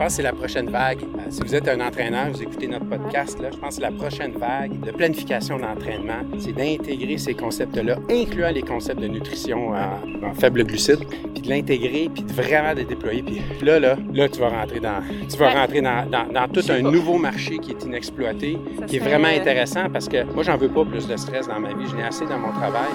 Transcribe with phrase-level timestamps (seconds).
[0.00, 1.02] pense que c'est la prochaine vague.
[1.02, 3.90] Euh, si vous êtes un entraîneur, vous écoutez notre podcast, là, je pense que la
[3.90, 10.32] prochaine vague de planification d'entraînement, c'est d'intégrer ces concepts-là, incluant les concepts de nutrition en,
[10.40, 11.00] faible glucide,
[11.34, 13.22] puis de l'intégrer, puis de vraiment de déployer.
[13.22, 16.80] Puis là, là, là, tu vas rentrer dans, tu vas rentrer dans, dans, tout un
[16.80, 18.56] nouveau marché qui est inexploité,
[18.86, 21.74] qui est vraiment intéressant parce que moi, j'en veux pas plus de stress dans ma
[21.74, 21.86] vie.
[21.90, 22.88] Je n'ai assez dans mon travail.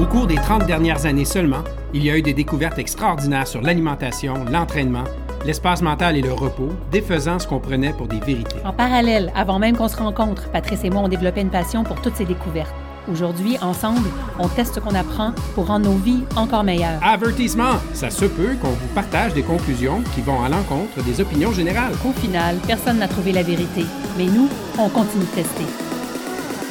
[0.00, 3.62] Au cours des 30 dernières années seulement, il y a eu des découvertes extraordinaires sur
[3.62, 5.04] l'alimentation, l'entraînement,
[5.44, 8.56] l'espace mental et le repos, défaisant ce qu'on prenait pour des vérités.
[8.64, 12.00] En parallèle, avant même qu'on se rencontre, Patrice et moi ont développé une passion pour
[12.00, 12.74] toutes ces découvertes.
[13.10, 16.98] Aujourd'hui, ensemble, on teste ce qu'on apprend pour rendre nos vies encore meilleures.
[17.02, 17.74] Avertissement!
[17.92, 21.92] Ça se peut qu'on vous partage des conclusions qui vont à l'encontre des opinions générales.
[22.04, 23.84] Au final, personne n'a trouvé la vérité,
[24.16, 25.64] mais nous, on continue de tester.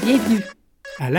[0.03, 0.41] Bienvenue
[0.99, 1.09] à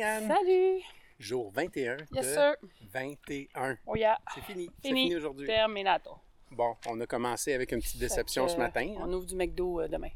[0.00, 0.82] Salut!
[1.20, 2.56] Jour 21 yes, de sir.
[2.92, 3.78] 21.
[3.86, 4.18] Oh yeah.
[4.34, 4.64] C'est fini.
[4.64, 4.72] Fini.
[4.82, 5.46] C'est fini aujourd'hui.
[5.46, 6.10] Terminato.
[6.50, 8.92] Bon, on a commencé avec une petite déception ce matin.
[8.98, 10.10] On ouvre du McDo euh, demain.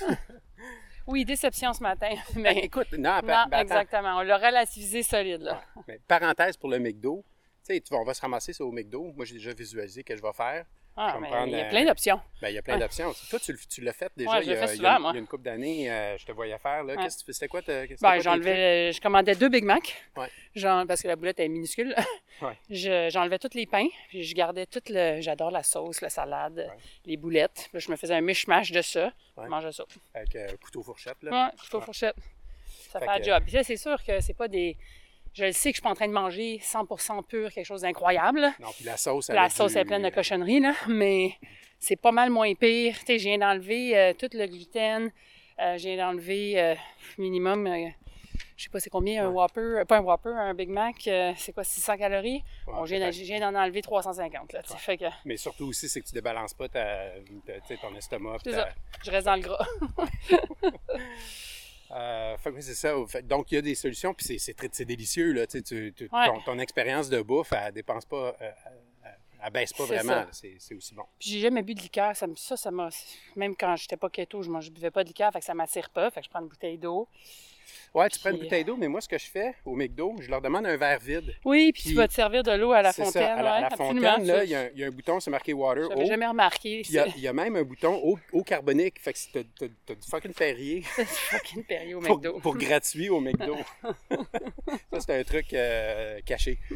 [1.06, 2.10] oui, déception ce matin.
[2.34, 4.18] Ben, Mais écoute, non, non ben, exactement.
[4.18, 5.62] On l'a relativisé solide, là.
[5.88, 7.24] Mais parenthèse pour le McDo.
[7.66, 9.12] Tu sais, on va se ramasser ça au McDo.
[9.16, 10.66] Moi, j'ai déjà visualisé que je vais faire.
[10.96, 12.20] Ah, mais il y a euh, plein d'options.
[12.42, 12.80] Ben, il y a plein Ouais.
[12.80, 13.12] d'options.
[13.30, 15.02] Toi, tu, l'as fait déjà Ouais, il, y a, fais il y a souvent, une-
[15.02, 15.10] moi.
[15.12, 15.90] il y a une couple d'années.
[15.90, 16.84] euh, je te voyais faire.
[16.84, 16.94] Là.
[16.94, 17.02] Ouais.
[17.02, 17.32] Qu'est-ce que tu?
[17.32, 17.60] C'était quoi?
[17.66, 19.96] Ben, j'enlevais, je commandais deux Big Mac,
[20.54, 21.94] genre, parce que la boulette est minuscule.
[22.70, 25.20] Je- j'enlevais tous les pains, puis je gardais tout le.
[25.20, 26.68] J'adore la sauce, la salade,
[27.06, 27.68] les boulettes.
[27.72, 29.12] Puis je me faisais un mishmash de ça.
[29.40, 29.84] Je mangeais ça.
[30.14, 31.22] Avec euh, couteau fourchette.
[31.22, 31.30] Là.
[31.46, 31.84] Ouais, couteau Ouais.
[31.84, 32.16] fourchette.
[32.90, 33.42] Ça Fait fait le que- job.
[33.44, 34.76] Puis là, c'est sûr que c'est pas des.
[35.34, 37.80] Je le sais que je suis pas en train de manger 100% pur, quelque chose
[37.82, 38.40] d'incroyable.
[38.60, 39.28] Non, puis la sauce.
[39.30, 41.32] La avec sauce du- est pleine de cochonneries, là, mais
[41.78, 42.98] c'est pas mal moins pire.
[43.00, 45.10] Tu sais, je viens d'enlever euh, tout le gluten.
[45.58, 46.74] Euh, je viens d'enlever euh,
[47.18, 47.88] minimum, euh,
[48.56, 49.34] je sais pas c'est combien, un Ouais.
[49.34, 52.42] Whopper, euh, pas un Whopper, un Big Mac, euh, c'est quoi, 600 calories?
[52.66, 53.18] Ouais, Bon, je viens d'en- peut-être.
[53.18, 56.54] je viens d'en enlever 350, là, fait que Mais surtout aussi, c'est que tu débalances
[56.54, 57.10] pas ta,
[57.46, 58.38] ta- ton estomac.
[58.44, 58.68] ça,
[59.04, 59.66] je reste dans le gras.
[61.92, 62.94] Euh, fait que oui, c'est ça.
[63.06, 65.32] Fait- donc, il y a des solutions, puis c'est- délicieux.
[65.32, 66.26] Là, tu Ouais.
[66.26, 68.50] ton, ton expérience de bouffe, elle dépense pas, euh,
[69.44, 70.24] elle, baisse pas vraiment.
[70.30, 71.04] C'est aussi bon.
[71.18, 72.88] Puis j'ai jamais bu de liqueur, ça, ça, ça m'a...
[73.36, 75.90] Même quand j'étais pas keto, je ne buvais pas de liqueur, fait que ça m'attire
[75.90, 77.08] pas, fait que je prends une bouteille d'eau.
[77.94, 80.30] Ouais, tu prends une bouteille d'eau, mais moi, ce que je fais au McDo, je
[80.30, 81.34] leur demande un verre vide.
[81.44, 83.12] Oui, puis Puis- tu vas te servir de l'eau à la fontaine.
[83.12, 83.34] ça.
[83.34, 84.90] À la, à la ouais, fontaine, là, il y, a un- il y a un
[84.90, 85.88] bouton, c'est marqué water.
[85.90, 86.06] J'avais eau.
[86.06, 86.80] jamais remarqué.
[86.82, 88.98] Puis il y, a, il y a même un bouton eau, eau carbonique.
[88.98, 92.40] Fait que si t'as, du fucking Perrier fucking Perrier au McDo.
[92.40, 93.56] pour gratuit au McDo.
[94.92, 96.58] ça, c'est un truc euh, caché.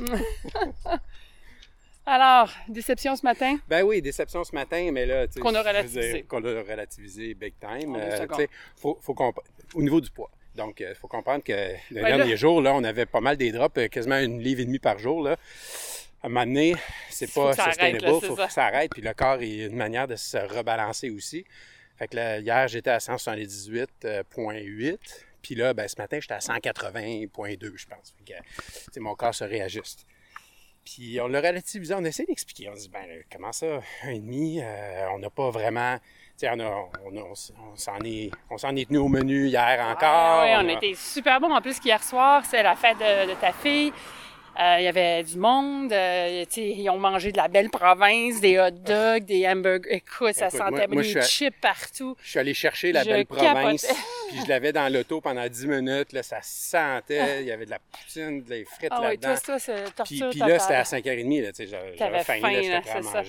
[2.08, 3.58] Alors, déception ce matin?
[3.68, 6.22] Ben oui, déception ce matin, mais là, tu sais, Qu'on a je relativisé.
[6.22, 7.96] Qu'on a relativisé big time.
[7.96, 8.38] Euh, secondes.
[8.38, 9.40] tu sais, faut, faut comp-
[9.74, 10.30] Au niveau du poids.
[10.56, 13.78] Donc, il faut comprendre que là- derniers jours, là, on avait pas mal des drops,
[13.78, 15.22] euh, quasiment une livre et demie par jour.
[15.22, 15.36] Là.
[16.22, 16.74] À un moment donné,
[17.10, 18.90] c'est pas sustainable, il faut que ça arrête.
[18.90, 21.44] Puis le corps, il y a une manière de se rebalancer aussi.
[21.98, 24.98] Fait que là, hier, j'étais à 178,8.
[25.42, 28.14] Puis là, ben, ce matin, j'étais à 180,2, je pense.
[28.18, 28.34] Fait
[28.94, 30.06] que, mon corps se réajuste.
[30.84, 32.68] Puis on l'a relativisé, on essaie d'expliquer.
[32.68, 35.98] On dit, ben, comment ça, un et demi, euh, on n'a pas vraiment.
[36.42, 40.42] On, a- on, a- on s'en est, on s'en est tenu au menu hier encore.
[40.44, 41.52] Oui, on a- était super bon.
[41.54, 43.92] En plus, qu'hier soir, c'est la fête de, de ta fille.
[44.58, 45.92] Euh, Il y avait du monde.
[45.92, 49.86] euh, ils ont mangé de la belle province, des hot dogs, des hamburgers.
[49.96, 52.16] Écoute, ça Écoute, sentait moi- moi, des chips partout.
[52.22, 53.86] Je suis allé chercher la Je belle province,
[54.30, 56.12] puis je l'avais dans l'auto pendant 10 minutes.
[56.14, 59.28] Là, ça sentait, il y avait de la poutine, des frites Ah oui, là-dedans.
[59.34, 60.60] toi, toi, c'est Puis, torture puis là, totale.
[60.60, 60.82] c'était à
[61.14, 61.66] 5h30, là, tu sais,
[61.98, 63.22] j'avais faim, faim, là, j'étais là, prêt à ça.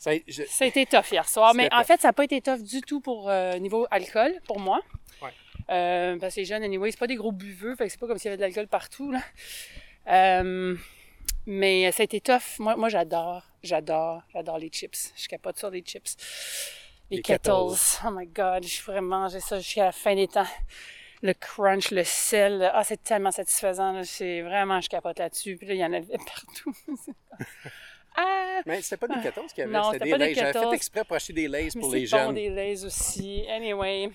[0.00, 1.54] Ça, je- Ça a été tough hier soir.
[1.54, 1.86] Mais en tough.
[1.86, 4.80] fait, ça n'a pas été tough du tout pour euh, niveau alcool, pour moi.
[5.22, 5.30] Ouais.
[5.68, 8.06] Euh, parce que les jeunes, anyway, c'est pas des gros buveux, fait que c'est pas
[8.06, 9.12] comme s'il y avait de l'alcool partout.
[9.12, 9.20] Là.
[10.08, 10.74] Euh,
[11.46, 12.58] mais ça a été tough.
[12.58, 15.12] Moi, moi j'adore, j'adore, j'adore les chips.
[15.16, 16.16] Je capote sur les chips.
[17.10, 17.50] Les, Les kettles.
[17.50, 18.06] Kettles.
[18.06, 20.46] Oh my god, je pourrais manger ça jusqu'à la fin des temps.
[21.22, 24.02] Le crunch, le sel, ah, c'est tellement satisfaisant.
[24.04, 25.58] C'est vraiment, je capote là-dessus.
[25.58, 26.74] Puis là, il y en avait partout.
[28.16, 28.60] Ah!
[28.66, 30.34] Mais c'était pas des 14 qu'il y avait, Non, c'était des Lays.
[30.34, 30.74] J'avais fait 14.
[30.74, 32.34] exprès pour acheter des Lays pour c'est les bon, jeunes.
[32.34, 33.44] des Lays aussi.
[33.48, 34.10] Anyway.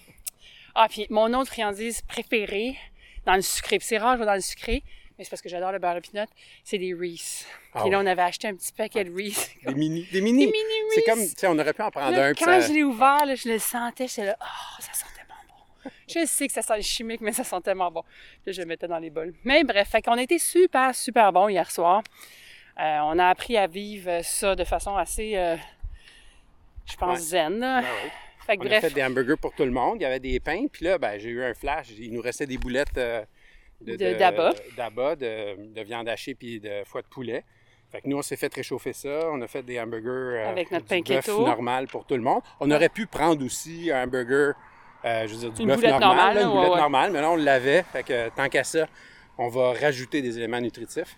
[0.75, 2.77] Ah, puis mon autre friandise préférée
[3.25, 4.83] dans le sucré, puis c'est rare, je vais dans le sucré,
[5.17, 6.25] mais c'est parce que j'adore le beurre de pinot,
[6.63, 7.45] c'est des Reese.
[7.73, 9.49] Ah puis là, on avait acheté un petit paquet de Reese.
[9.65, 10.05] Des mini.
[10.11, 10.45] Des mini.
[10.45, 10.63] Des mini
[10.93, 11.05] C'est Reese.
[11.09, 12.33] comme, tu sais, on aurait pu en prendre Là, un.
[12.33, 15.35] quand ça- je l'ai ouvert, là, je le sentais, j'étais là, oh, ça sentait bon
[15.47, 15.89] bon.
[16.07, 18.03] Je sais que ça sent chimique, mais ça sent tellement bon.
[18.43, 19.33] Puis je le mettais dans les bols.
[19.45, 22.03] Mais bref, fait qu'on a été super, super bon hier soir.
[22.79, 25.55] Euh, on a appris à vivre ça de façon assez, euh,
[26.85, 27.23] je pense, Ouais.
[27.25, 27.59] zen.
[27.59, 27.81] là.
[27.81, 28.09] Ben oui.
[28.45, 29.97] Fait que On a fait des hamburgers pour tout le monde.
[29.99, 30.65] Il y avait des pains.
[30.71, 31.87] Puis là, ben, j'ai eu un flash.
[31.97, 33.23] Il nous restait des boulettes euh,
[33.81, 33.95] De-
[34.75, 35.15] d'abat.
[35.15, 37.43] de, de viande hachée puis de foie de poulet.
[37.91, 39.29] Fait que nous, on s'est fait réchauffer ça.
[39.31, 40.09] On a fait des hamburgers
[40.43, 41.45] euh, Avec notre pain keto.
[41.45, 42.41] normal pour tout le monde.
[42.59, 44.53] On aurait pu prendre aussi un hamburger,
[45.05, 46.77] euh, je veux dire, du bœuf normal, normale, là, une boulette ouais.
[46.79, 47.11] normale.
[47.13, 47.83] Mais là, on l'avait.
[47.83, 48.85] Fait que tant qu'à ça,
[49.37, 51.17] on va rajouter des éléments nutritifs.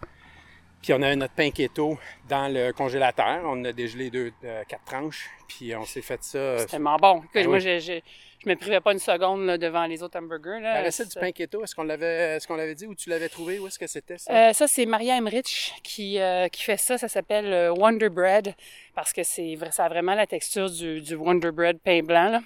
[0.87, 1.97] Puis on avait notre pain keto
[2.29, 3.41] dans le congélateur.
[3.43, 5.29] On a dégelé deux, euh, quatre tranches.
[5.49, 6.37] Puis on s'est fait ça.
[6.37, 7.17] euh, c'est tellement bon.
[7.17, 7.61] Écoute, Ben moi, oui.
[7.61, 7.99] je, je,
[8.41, 10.61] je me privais pas une seconde là, devant les autres hamburgers.
[10.61, 10.75] Là.
[10.79, 13.27] La recette du pain keto, est-ce qu'on l'avait, est-ce qu'on l'avait dit ou tu l'avais
[13.27, 13.59] trouvé?
[13.59, 14.31] Où est-ce que c'était ça?
[14.33, 16.97] Euh, ça, c'est Maria Emmerich qui, euh, qui fait ça.
[16.97, 18.55] Ça s'appelle Wonder Bread
[18.95, 22.29] parce que c'est ça a vraiment la texture du, du Wonder Bread pain blanc.
[22.29, 22.39] là.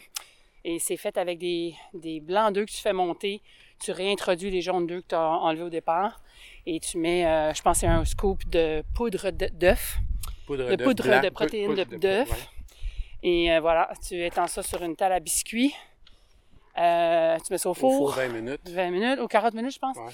[0.64, 3.44] Et c'est fait avec des, des blancs d'œufs que tu fais monter.
[3.80, 6.22] Tu réintroduis les jaunes d'œufs que tu as enlevés au départ.
[6.66, 9.98] Et tu mets, euh, je pense, c'est un scoop de poudre d'œuf.
[10.46, 12.30] poudre de poudre blanc, de protéines d'œuf.
[12.30, 12.38] ouais.
[13.24, 15.74] Et euh, voilà, tu étends ça sur une table à biscuits.
[16.78, 18.70] Euh, tu mets ça au four 20 minutes.
[18.70, 19.98] 20 minutes ou 40 minutes, je pense.
[19.98, 20.12] Ouais.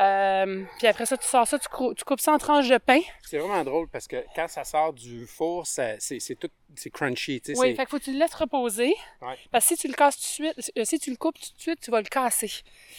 [0.00, 3.00] Euh, puis après ça, tu sors ça, tu, coupes ça en tranches de pain.
[3.22, 5.98] C'est vraiment drôle parce que quand ça sort du four, c'est,
[6.40, 7.42] tout c'est crunchy.
[7.48, 8.94] Oui, fait qu'il faut que tu le laisses reposer.
[9.20, 9.36] Ouais.
[9.50, 11.54] Parce que si tu le casses tout de suite, euh, si tu le coupes tout
[11.56, 12.50] de suite, tu vas le casser.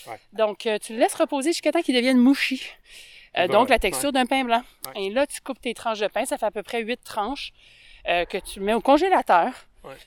[0.07, 0.19] Ouais.
[0.34, 2.62] Donc, euh, tu le laisses reposer jusqu'à temps qu'il devienne mouchi.
[3.38, 3.80] Euh, Bon, donc, la ouais.
[3.80, 4.62] texture d'un pain blanc.
[4.96, 6.25] Et là, tu coupes tes tranches de pain.
[6.25, 7.51] Ça fait à peu près 8 tranches
[8.06, 9.51] que tu mets au congélateur.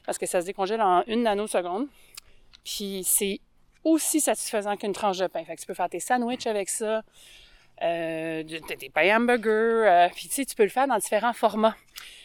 [0.05, 1.89] Parce que ça se décongèle en une nanoseconde.
[2.65, 3.41] Puis, c'est
[3.87, 5.44] aussi satisfaisant qu'une tranche de pain.
[5.44, 7.03] Fait que tu peux faire tes sandwichs avec ça.
[7.83, 9.85] Euh, des pains hamburgers.
[9.87, 11.77] euh, puis, tu sais, tu peux le faire dans différents formats.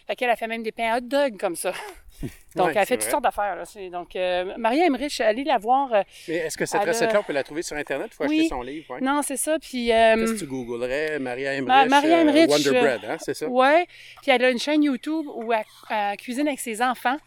[0.08, 1.74] Fait qu'elle a fait même des pains hot dog comme ça.
[2.56, 3.56] Donc, Ouais, elle fait toutes sortes d'affaires.
[3.56, 3.64] là.
[3.90, 5.92] Donc, euh, Maria Emmerich, allez la voir.
[5.94, 8.10] euh, Mais est-ce que cette recette-là, on peut la trouver sur Internet?
[8.12, 8.38] Il faut Oui.
[8.40, 8.94] acheter son livre?
[8.94, 9.02] Ouais.
[9.02, 9.58] Non, c'est ça.
[9.60, 11.20] Puis, euh, Qu'est-ce que tu googlerais?
[11.20, 13.18] Maria Emmerich, Ma- Maria euh, Emmerich, Wonder euh, Bread, hein?
[13.20, 13.48] c'est ça?
[13.48, 13.86] Ouais.
[14.22, 17.18] Puis elle a une chaîne YouTube où elle, elle cuisine avec ses enfants.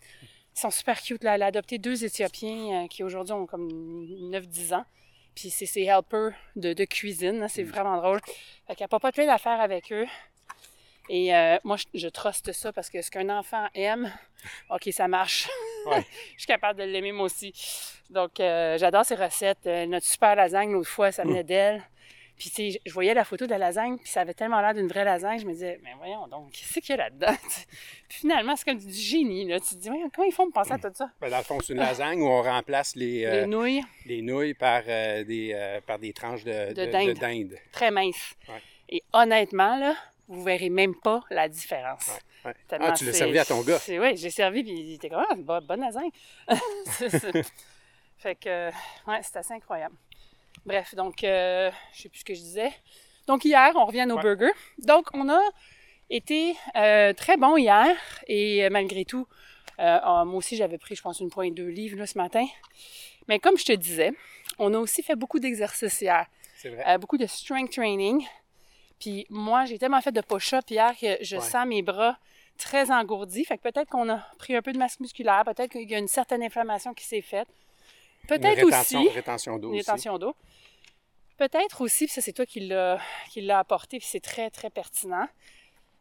[0.56, 1.24] Ils sont super cute.
[1.24, 1.34] Là.
[1.34, 4.84] Elle a adopté deux Éthiopiens euh, qui aujourd'hui ont comme 9-10 ans.
[5.34, 7.38] Puis c'est ses helpers de, de cuisine.
[7.40, 7.46] là.
[7.46, 7.48] Mm.
[7.48, 8.20] C'est vraiment drôle.
[8.66, 10.06] Fait qu'elle n'a pas plein d'affaires avec eux.
[11.08, 14.10] Et euh, moi, je, je truste ça parce que ce qu'un enfant aime,
[14.70, 15.48] OK, ça marche.
[15.86, 16.04] Ouais.
[16.34, 17.52] je suis capable de l'aimer moi aussi.
[18.10, 19.66] Donc, euh, j'adore ses recettes.
[19.66, 21.82] Euh, notre super lasagne, l'autre fois, ça venait d'elle.
[22.36, 24.74] Puis, tu sais, je voyais la photo de la lasagne, puis ça avait tellement l'air
[24.74, 27.32] d'une vraie lasagne, je me disais, mais voyons donc, qu'est-ce qu'il y a là-dedans?
[28.08, 29.60] puis finalement, c'est comme du génie, là.
[29.60, 31.10] Tu te dis, voyons, comment ils font pour penser à tout ça?
[31.20, 34.20] Ben, dans le fond, c'est une lasagne où on remplace les, euh, Les nouilles, les
[34.20, 37.08] nouilles par, euh, des, euh, par des tranches de, De de- dinde.
[37.08, 37.54] de dinde.
[37.70, 38.34] très minces.
[38.48, 38.60] Ouais.
[38.88, 39.94] Et honnêtement, là,
[40.26, 42.10] vous verrez même pas la différence.
[42.44, 42.52] Ouais.
[42.72, 43.78] Ah, tu l'as servi à ton gars.
[43.78, 46.10] c'est- Oui, j'ai servi, puis il était comme, ah, bo- bonne lasagne.
[48.18, 48.68] Fait que,
[49.06, 49.94] ouais, c'est assez incroyable.
[50.66, 52.72] Bref, donc, euh, je sais plus ce que je disais.
[53.26, 54.22] Donc, hier, on revient à nos Ouais.
[54.22, 54.52] burgers.
[54.78, 55.40] Donc, on a
[56.10, 57.96] été euh, très bon hier,
[58.26, 59.26] et euh, malgré tout,
[59.78, 62.46] ah, moi aussi, j'avais pris, je pense, une pointe deux livres là, ce matin.
[63.28, 64.12] Mais comme je te disais,
[64.58, 66.26] on a aussi fait beaucoup d'exercices hier.
[66.56, 66.84] C'est vrai.
[66.86, 68.24] Euh, beaucoup de strength training.
[69.00, 71.42] Puis moi, j'ai tellement fait de push-up hier que je Ouais.
[71.42, 72.16] sens mes bras
[72.56, 73.44] très engourdis.
[73.44, 75.98] Fait que peut-être qu'on a pris un peu de masse musculaire, peut-être qu'il y a
[75.98, 77.48] une certaine inflammation qui s'est faite.
[78.26, 80.34] Peut-être aussi rétention d'eau rétention d'eau.
[81.36, 85.26] Peut-être aussi, puis ça c'est toi qui l'as apporté, puis c'est très très pertinent.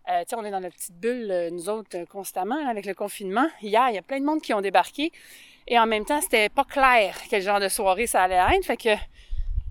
[0.10, 2.86] Euh, tu sais, on est dans la petite bulle, euh, nous autres, euh, constamment, avec
[2.86, 3.48] le confinement.
[3.62, 5.14] Hier, il y a plein de monde qui ont débarqué.
[5.66, 8.66] Et en même temps, c'était pas clair quel genre de soirée ça allait être.
[8.66, 8.96] Fait que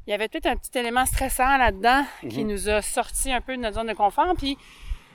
[0.06, 3.56] il y avait peut-être un petit élément stressant là-dedans qui nous a sorti un peu
[3.56, 4.34] de notre zone de confort.
[4.36, 4.56] Puis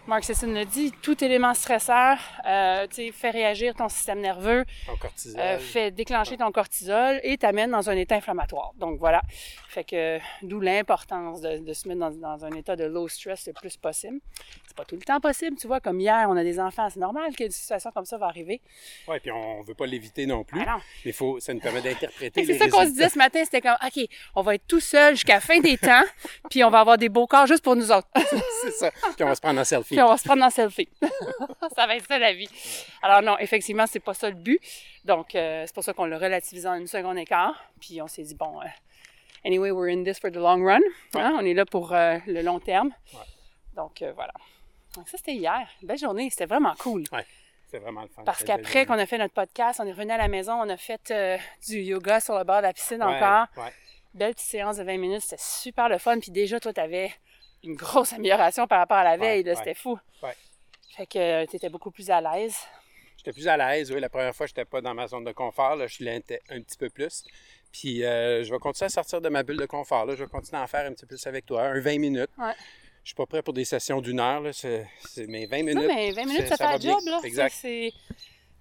[0.07, 5.39] Mark Sisson l'a dit, tout élément stresseur, euh, fait réagir ton système nerveux, En cortisol.
[5.41, 8.71] euh, fait déclencher ton cortisol et t'amène dans un état inflammatoire.
[8.77, 9.21] Donc voilà.
[9.67, 13.47] Fait que d'où l'importance de, de se mettre dans, dans un état de low stress
[13.47, 14.19] le plus possible.
[14.65, 17.01] C'est pas tout le temps possible, tu vois, comme hier, on a des enfants, c'est
[17.01, 18.61] normal qu'une situation comme ça va arriver.
[19.09, 20.61] Oui, puis on ne veut pas l'éviter non plus.
[20.65, 20.81] Ah non.
[21.03, 23.75] Mais faut, ça nous permet d'interpréter C'est ça qu'on se disait ce matin, c'était comme,
[23.85, 26.03] OK, on va être tout seul jusqu'à la fin des temps,
[26.49, 28.07] puis on va avoir des beaux corps juste pour nous autres.
[28.63, 28.89] C'est ça.
[29.15, 29.96] Puis on va se prendre en selfie.
[29.97, 30.87] Puis on va se prendre en selfie.
[31.75, 32.47] ça va être ça la vie.
[33.01, 34.59] Alors non, effectivement, c'est pas ça le but.
[35.05, 37.59] Donc, euh, c'est pour ça qu'on l'a relativisé en une seconde et quart.
[37.81, 38.65] Puis on s'est dit, bon, euh,
[39.43, 40.81] anyway, we're in this for the long run.
[41.15, 42.91] Hein, On est là pour euh, le long terme.
[43.11, 43.19] Ouais.
[43.75, 44.33] Donc, voilà.
[44.95, 45.67] Donc, ça, c'était hier.
[45.81, 46.29] Une belle journée.
[46.29, 47.03] C'était vraiment cool.
[47.71, 48.21] C'est vraiment le fun.
[48.23, 50.77] Parce qu'après qu'on a fait notre podcast, on est revenu à la maison, on a
[50.77, 51.11] fait
[51.67, 53.47] du yoga sur le bord de la piscine Ouais, encore.
[53.57, 53.73] ouais.
[54.13, 55.21] Belle petite séance de 20 minutes.
[55.21, 56.19] C'était super le fun.
[56.19, 57.11] Puis déjà, toi, tu avais
[57.67, 59.43] une grosse amélioration par rapport à la veille.
[59.43, 59.55] ouais.
[59.55, 59.97] C'était fou.
[60.23, 60.35] Ouais.
[60.95, 62.55] Fait que tu étais beaucoup plus à l'aise.
[63.17, 63.99] J'étais plus à l'aise, oui.
[63.99, 65.75] La première fois, je n'étais pas dans ma zone de confort.
[65.75, 67.23] Là, je l'étais un petit peu plus.
[67.71, 70.05] Puis euh, je vais continuer à sortir de ma bulle de confort.
[70.05, 70.15] Là.
[70.15, 72.29] Je vais continuer à en faire un petit peu plus avec toi, un 20 minutes.
[72.37, 72.53] Ouais.
[73.03, 74.41] Je suis pas prêt pour des sessions d'une heure.
[74.41, 74.51] Là.
[75.27, 75.75] Mais 20 minutes.
[75.75, 77.19] Non, mais 20 minutes, c'est- ça, fait la job, là.
[77.23, 77.53] Exact.
[77.55, 77.91] C'est-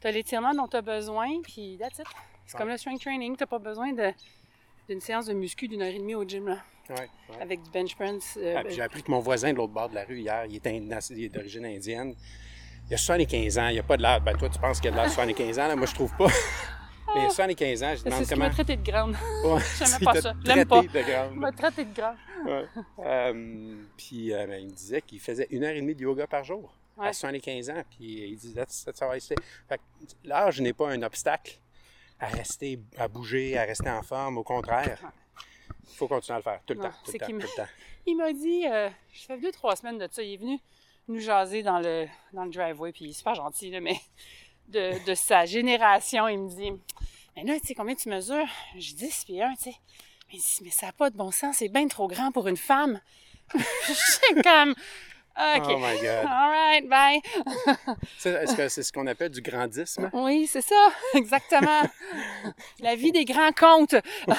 [0.01, 2.05] T'as l'étirement dont t'as besoin, puis that's it.
[2.45, 2.59] C'est Ouais.
[2.61, 3.35] comme le strength training.
[3.37, 4.13] T'as pas besoin de,
[4.89, 6.59] d'une séance de muscu d'une heure et demie au gym, là.
[6.89, 7.43] Ouais, ouais.
[7.43, 8.39] Avec du bench press.
[8.41, 10.45] euh, Ah, puis j'ai appris que mon voisin de l'autre bord de la rue hier,
[10.49, 12.15] il est, est d'origine indienne.
[12.89, 14.21] Il a 75 ans, il a pas de l'air.
[14.21, 15.75] Ben toi, tu penses qu'il a de l'air de 75 ans, là?
[15.77, 16.29] moi je trouve pas.
[17.15, 18.45] Mais il a 75 ans, je c'est demande ce comment.
[18.45, 19.17] m'a traité de grande.
[19.45, 20.33] Ouais, J'aimais pas ça.
[20.45, 20.83] Je l'aime pas.
[20.83, 21.31] de grande.
[21.33, 22.17] Il m'a traité de grande.
[22.47, 22.65] Ouais.
[23.05, 26.27] Euh, puis euh, ben, il me disait qu'il faisait une heure et demie de yoga
[26.29, 27.09] par jour Ouais.
[27.09, 27.83] à 75 ans.
[27.91, 29.35] Puis il I stay.
[29.69, 29.83] Fait que
[30.25, 31.59] l'âge n'est pas un obstacle
[32.21, 34.39] à rester, à bouger, à rester en forme.
[34.39, 34.99] Au contraire,
[35.89, 36.95] il faut continuer à le faire tout le Non, temps.
[37.05, 37.71] Tout c'est le temps, qu'il tout le temps.
[38.09, 40.61] Il m'a dit, euh, je fais deux, trois semaines de ça, il est venu
[41.09, 44.01] nous jaser dans le, dans le driveway, puis il est super gentil, là, mais
[44.69, 46.73] de, de sa génération, il me dit,
[47.35, 48.47] mais là, tu sais, combien tu mesures?
[48.75, 49.77] Je dis 10 puis 1, tu sais.
[50.29, 52.47] Mais, il dit, mais ça n'a pas de bon sens, c'est bien trop grand pour
[52.47, 53.01] une femme.
[53.55, 54.75] Je suis comme,
[55.39, 55.65] OK.
[55.69, 56.27] Oh my God.
[56.27, 57.21] All right, bye.
[58.25, 60.09] Est-ce que c'est ce qu'on appelle du grandisme?
[60.15, 61.83] Oui, c'est ça, exactement.
[62.81, 63.95] La vie des grands comptes.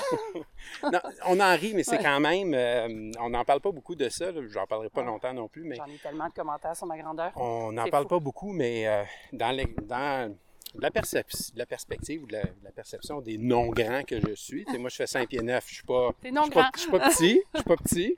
[0.83, 2.03] Non, on en rit, mais c'est Ouais.
[2.03, 2.53] quand même.
[2.53, 4.31] euh, on n'en parle pas beaucoup de ça.
[4.31, 4.41] là.
[4.49, 7.31] J'en parlerai pas longtemps non plus, mais J'en ai tellement de commentaires sur ma grandeur.
[7.37, 8.09] on n'en parle fou.
[8.09, 10.35] pas beaucoup, mais euh, dans, les- dans
[10.75, 10.89] la,
[11.55, 14.97] la perspective ou de la, de la perception des non-grands que je suis, moi je
[14.97, 16.09] fais 5 pieds 9, je suis pas.
[16.21, 18.17] T'es Je suis pas, je suis pas petit, je suis pas petit,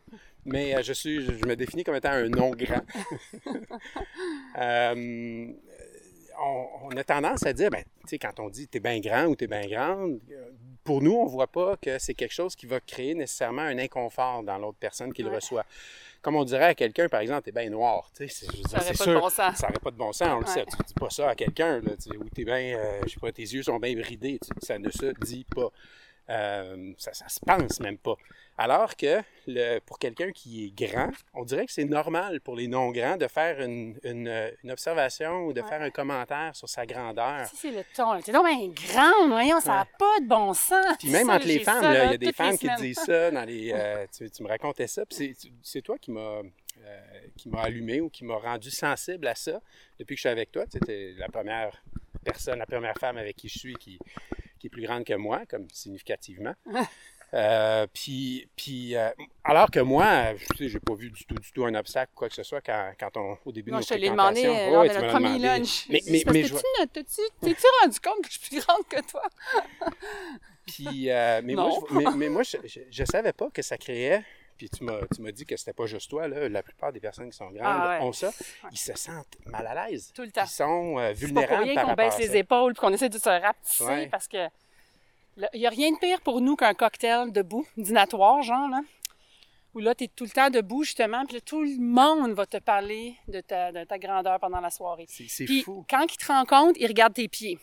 [0.52, 2.82] mais euh, je suis, je me définis comme étant un non-grand.
[4.58, 5.48] Euh,
[6.42, 9.26] on, on a tendance à dire, ben, tu sais, quand on dit t'es bien grand
[9.26, 10.50] ou t'es bien grande, euh,
[10.84, 14.44] pour nous, on voit pas que c'est quelque chose qui va créer nécessairement un inconfort
[14.44, 15.36] dans l'autre personne qui le Ouais.
[15.36, 15.66] reçoit.
[16.22, 18.98] Comme on dirait à quelqu'un, par exemple, t'es bien noir, tu sais, Ça aurait c'est
[18.98, 19.56] pas sûr, de bon sens.
[19.58, 20.66] ça n'aurait pas de bon sens, on le sait.
[20.66, 23.20] Tu dis pas ça à quelqu'un, là, tu sais, ou t'es bien, euh, je sais
[23.20, 25.70] pas, tes yeux sont bien bridés, ça ne se dit pas.
[26.30, 28.16] Euh, ça, ça se pense même pas.
[28.58, 32.68] Alors que le, pour quelqu'un qui est grand, on dirait que c'est normal pour les
[32.68, 35.68] non-grands de faire une, une, une observation ou de Ouais.
[35.68, 37.46] faire un commentaire sur sa grandeur.
[37.48, 40.98] Si c'est le ton, t'es donc bien grande, voyons, ça n'a pas de bon sens.
[41.00, 42.82] Puis même Ça, entre les femmes, il y a des femmes qui semaines.
[42.82, 43.72] disent ça dans les.
[43.74, 46.42] euh, tu, tu me racontais ça, puis c'est- c'est toi qui m'a
[46.86, 47.02] euh,
[47.38, 49.62] qui m'a allumé ou qui m'a rendu sensible à ça
[50.00, 50.66] depuis que je suis avec toi.
[50.68, 51.82] Tu étais la première
[52.24, 53.98] personne, la première femme avec qui je suis qui,
[54.60, 56.54] qui est plus grande que moi, comme significativement.
[57.32, 59.12] Euh, puis, puis euh,
[59.44, 62.18] alors que moi, je sais, j'ai pas vu du tout, du tout un obstacle ou
[62.18, 64.10] quoi que ce soit quand, quand on, au début Non, de je nos te l'ai
[64.10, 65.60] demandé euh, Ouais, lors tu de notre premier demandé.
[65.60, 65.86] lunch.
[65.90, 69.22] Mais, mais, mais que je- T'es-tu rendu compte que je suis plus grande que toi?
[70.66, 73.78] Puis, euh, mais, moi, je, mais, mais moi, je, je, je savais pas que ça
[73.78, 74.24] créait.
[74.60, 76.48] Puis tu m'as, tu m'as dit que c'était pas juste toi, là.
[76.50, 78.06] La plupart des personnes qui sont grandes Ah ouais.
[78.06, 78.30] ont ça.
[78.72, 80.12] Ils se sentent mal à l'aise.
[80.14, 80.44] Tout le temps.
[80.44, 83.08] Ils sont euh, C'est pas pour vulnérables rien qu'on baisse les épaules puis qu'on essaie
[83.10, 84.08] de se rapetisser Ouais.
[84.08, 84.48] parce que
[85.54, 88.82] il n'y a rien de pire pour nous qu'un cocktail debout, dînatoire, genre, là.
[89.74, 92.46] Où là, tu es tout le temps debout, justement, puis là, tout le monde va
[92.46, 95.06] te parler de ta, de ta grandeur pendant la soirée.
[95.08, 95.86] C'est, fou.
[95.90, 97.58] quand ils te rencontrent, ils regardent tes pieds.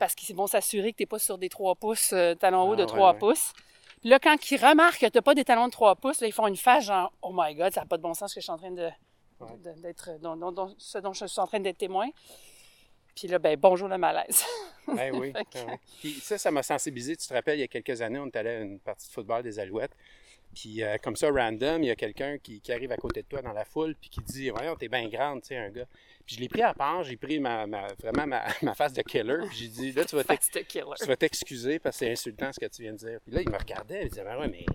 [0.00, 2.72] Parce qu'ils vont s'assurer que tu n'es pas sur des 3 pouces, euh, talons hauts
[2.72, 3.18] Ah, de ouais, 3 ouais.
[3.20, 3.52] pouces.
[4.00, 6.26] Puis là, quand ils remarquent que tu n'as pas des talons de 3 pouces, là,
[6.26, 8.34] ils font une face genre Oh my God, ça n'a pas de bon sens ce
[8.36, 8.88] que je suis en train de.
[9.40, 9.56] Ouais.
[9.76, 12.08] d'être, dont- ce dont je suis en train d'être témoin.
[13.14, 14.44] Puis là, ben bonjour le malaise.
[14.88, 15.32] Ben oui.
[15.32, 15.76] Fait que- ben oui.
[16.00, 17.14] Puis ça, ça m'a sensibilisé.
[17.14, 19.12] Tu te rappelles, il y a quelques années, on est allé à une partie de
[19.12, 19.94] football des Alouettes.
[20.58, 23.28] Puis euh, comme ça, random, il y a quelqu'un qui, qui arrive à côté de
[23.28, 25.86] toi dans la foule, puis qui dit Voyons, t'es bien grande, tu sais, un gars.
[26.26, 29.02] Puis je l'ai pris à part, j'ai pris ma, ma- vraiment ma, ma face de
[29.02, 32.82] killer, puis j'ai dit Là, tu vas t'excuser parce que c'est insultant ce que tu
[32.82, 33.20] viens de dire.
[33.24, 34.66] Puis là, il me regardait, il disait, ben ouais, mais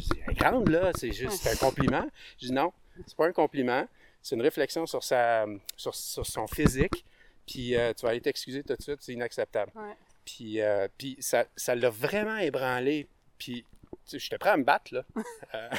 [0.00, 2.08] c'est grande, là, c'est juste un compliment.
[2.40, 2.72] Je dis non,
[3.06, 3.86] c'est pas un compliment,
[4.20, 7.04] c'est une réflexion sur, sa, sur, sur son physique.
[7.46, 9.70] Puis euh, tu vas aller t'excuser tout de suite, c'est inacceptable.
[9.76, 9.94] Ouais.
[10.24, 13.06] Puis, euh, puis ça ça l'a vraiment ébranlé.
[13.38, 13.64] Puis
[14.04, 15.04] sais, j'étais prêt à me battre, là.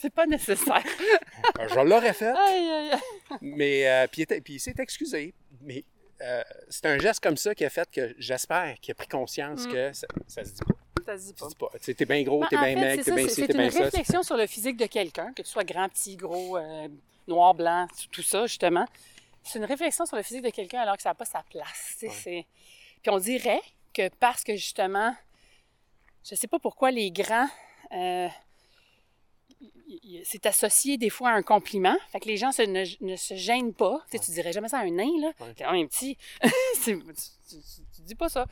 [0.00, 0.82] C'est pas nécessaire.
[1.58, 2.98] Euh, Je l'aurais fait, Aïe, aïe, aïe.
[3.40, 5.34] mais euh, puis, il s'est excusé.
[5.60, 5.84] Mais
[6.22, 9.66] euh, c'est un geste comme ça qui a fait que j'espère qu'il a pris conscience
[9.66, 9.72] Mm.
[9.72, 10.74] que ça, ça se dit pas.
[11.04, 11.68] Ça se dit Ça pas.
[11.74, 13.46] Tu sais, t'es bien gros, t'es Ben, en bien c'est t'es ça, bien ci, c'est
[13.48, 13.84] t'es une bien ça.
[13.84, 16.88] réflexion sur le physique de quelqu'un, que tu sois grand, petit, gros, euh,
[17.26, 18.86] noir, blanc, tout ça, justement.
[19.42, 21.96] C'est une réflexion sur le physique de quelqu'un alors que ça n'a pas sa place.
[22.02, 22.46] Ouais.
[23.02, 23.60] Puis on dirait
[23.92, 25.14] que parce que, justement,
[26.28, 27.48] je sais pas pourquoi les grands...
[27.92, 28.28] euh,
[30.24, 31.96] c'est associé des fois à un compliment.
[32.10, 34.00] Fait que les gens se- ne, ne se gênent pas.
[34.10, 35.32] Tu, sais, tu dirais jamais ça à un nain, là.
[35.40, 35.54] Ouais.
[35.54, 36.16] T'es quand même petit.
[36.84, 36.98] Tu,
[37.48, 38.46] tu- dis pas ça.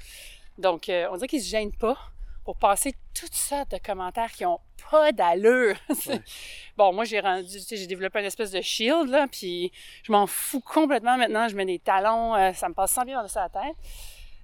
[0.58, 1.96] Donc, euh, on dirait qu'ils se gênent pas
[2.44, 4.60] pour passer toutes sortes de commentaires qui ont
[4.90, 5.76] pas d'allure.
[6.06, 6.20] Ouais.
[6.76, 9.72] Bon, moi, j'ai rendu, tu sais, j'ai développé une espèce de shield, là, puis
[10.02, 11.48] je m'en fous complètement maintenant.
[11.48, 13.76] Je mets des talons, euh, ça me passe sans bien dans la tête.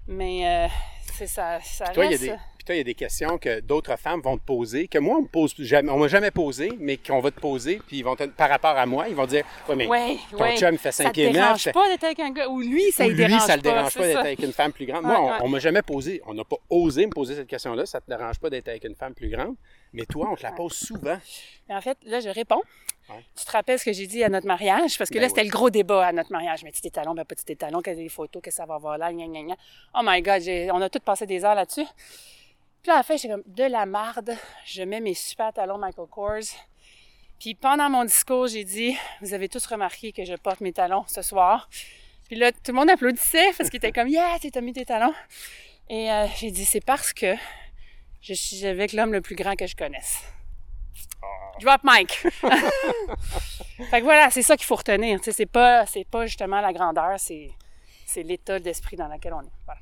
[0.09, 0.68] Mais, euh,
[1.16, 2.23] c'est ça, ça reste...
[2.66, 5.18] puis toi, il y a des questions que d'autres femmes vont te poser, que moi,
[5.18, 8.02] on me pose jamais, on m'a jamais posé, mais qu'on va te poser, puis ils
[8.02, 10.56] vont te- par rapport à moi, ils vont dire, ouais, mais Ouais, ton ouais.
[10.56, 11.32] chum fait Ça 5 te pieds 9.
[11.35, 13.70] dérange pas d'être avec un gars, ou lui, ça ne lui, dérange ça le pas.
[13.73, 14.20] dérange pas d'être ça.
[14.20, 15.04] avec une femme plus grande.
[15.04, 17.87] Ouais, Moi, on, on m'a jamais posé, on n'a pas osé me poser cette question-là,
[17.87, 19.54] ça te dérange pas d'être avec une femme plus grande,
[19.92, 21.18] mais toi, on te la pose souvent.
[21.68, 22.62] Mais en fait, là, je réponds.
[23.08, 23.25] Ouais.
[23.38, 24.99] Tu te rappelles ce que j'ai dit à notre mariage?
[24.99, 26.64] Parce que Ben là, c'était le gros débat à notre mariage.
[26.64, 29.12] Mais tes talons, ben pas tes talons, quelles des photos, que ça va avoir là,
[29.12, 29.54] gna, gna, gna.
[29.94, 30.42] Oh my God,
[30.75, 31.87] on a tous passé des heures là-dessus.
[32.86, 34.36] Puis là, à la fin, j'étais comme de la marde.
[34.64, 36.54] Je mets mes super talons Michael Kors.
[37.40, 41.02] Puis pendant mon discours, j'ai dit, vous avez tous remarqué que je porte mes talons
[41.08, 41.68] ce soir.
[42.28, 44.84] Puis là, tout le monde applaudissait parce qu'il était comme, yeah, tu as mis tes
[44.84, 45.12] talons.
[45.88, 47.34] Et euh, j'ai dit, c'est parce que
[48.20, 50.22] je suis avec l'homme le plus grand que je connaisse.
[51.62, 52.12] Drop mic.
[52.12, 55.18] fait que voilà, c'est ça qu'il faut retenir.
[55.24, 57.50] C'est pas, c'est pas justement la grandeur, c'est,
[58.06, 59.52] c'est l'état d'esprit dans lequel on est.
[59.64, 59.80] Voilà.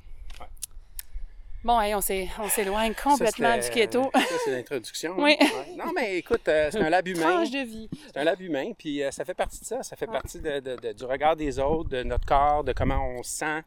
[1.65, 4.03] Bon, hey, on, s'éloigne complètement Ça, du keto.
[4.13, 5.15] Ça, c'est l'introduction.
[5.17, 5.35] Oui.
[5.39, 5.75] Ouais.
[5.75, 7.21] Non, mais écoute, euh, c'est un lab humain.
[7.21, 7.89] Tranche de vie.
[8.05, 9.81] C'est un lab humain, puis euh, ça fait partie de ça.
[9.81, 13.03] Ça fait partie de- de- de- du regard des autres, de notre corps, de comment
[13.17, 13.63] on se sent,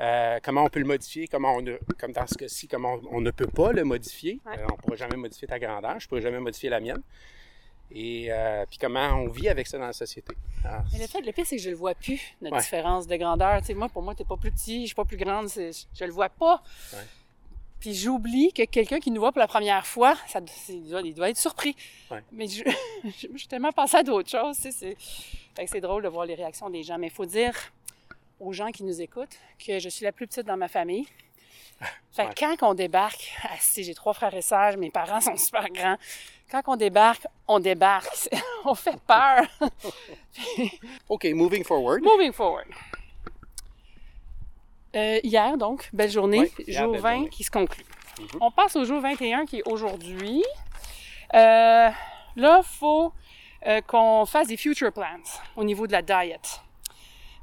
[0.00, 3.16] euh, comment on peut le modifier, comment on ne- comme dans ce cas-ci, comment on,
[3.16, 4.38] on ne peut pas le modifier.
[4.44, 4.58] Ouais.
[4.68, 7.00] On ne pourra jamais modifier ta grandeur, je ne pourrai jamais modifier la mienne.
[7.94, 10.34] Et euh, puis comment on vit avec ça dans la société.
[10.64, 12.62] Alors, Mais le fait, le pire, c'est que je le vois plus, notre Ouais.
[12.62, 13.60] différence de grandeur.
[13.60, 16.04] Tu sais, moi, pour moi, t'es pas plus petit, je suis pas plus grande, je
[16.04, 16.62] le vois pas.
[16.92, 16.98] Ouais.
[17.82, 21.14] Puis j'oublie que quelqu'un qui nous voit pour la première fois, ça, il, doit, il
[21.14, 21.74] doit être surpris.
[22.12, 22.22] Ouais.
[22.30, 22.62] Mais je,
[23.04, 24.54] je, je suis tellement passée à d'autres choses.
[24.54, 24.96] Tu sais, c'est,
[25.56, 26.96] fait que c'est drôle de voir les réactions des gens.
[26.96, 27.56] Mais il faut dire
[28.38, 31.08] aux gens qui nous écoutent que je suis la plus petite dans ma famille.
[32.12, 35.36] Fait que quand on débarque, ah, si j'ai trois frères et sœurs, mes parents sont
[35.36, 35.96] super grands.
[36.48, 38.28] Quand on débarque, on débarque.
[38.64, 39.42] on fait peur.
[41.08, 42.02] OK, moving forward.
[42.04, 42.68] Moving forward.
[44.94, 47.28] Euh, hier, donc, belle journée, hier, jour belle 20 journée.
[47.30, 47.84] qui se conclut.
[48.20, 48.26] Mhm.
[48.40, 50.44] On passe au jour 21 qui est aujourd'hui.
[51.34, 51.88] Euh,
[52.36, 53.12] là, il faut
[53.66, 55.06] euh, qu'on fasse des future plans
[55.56, 56.40] au niveau de la diet.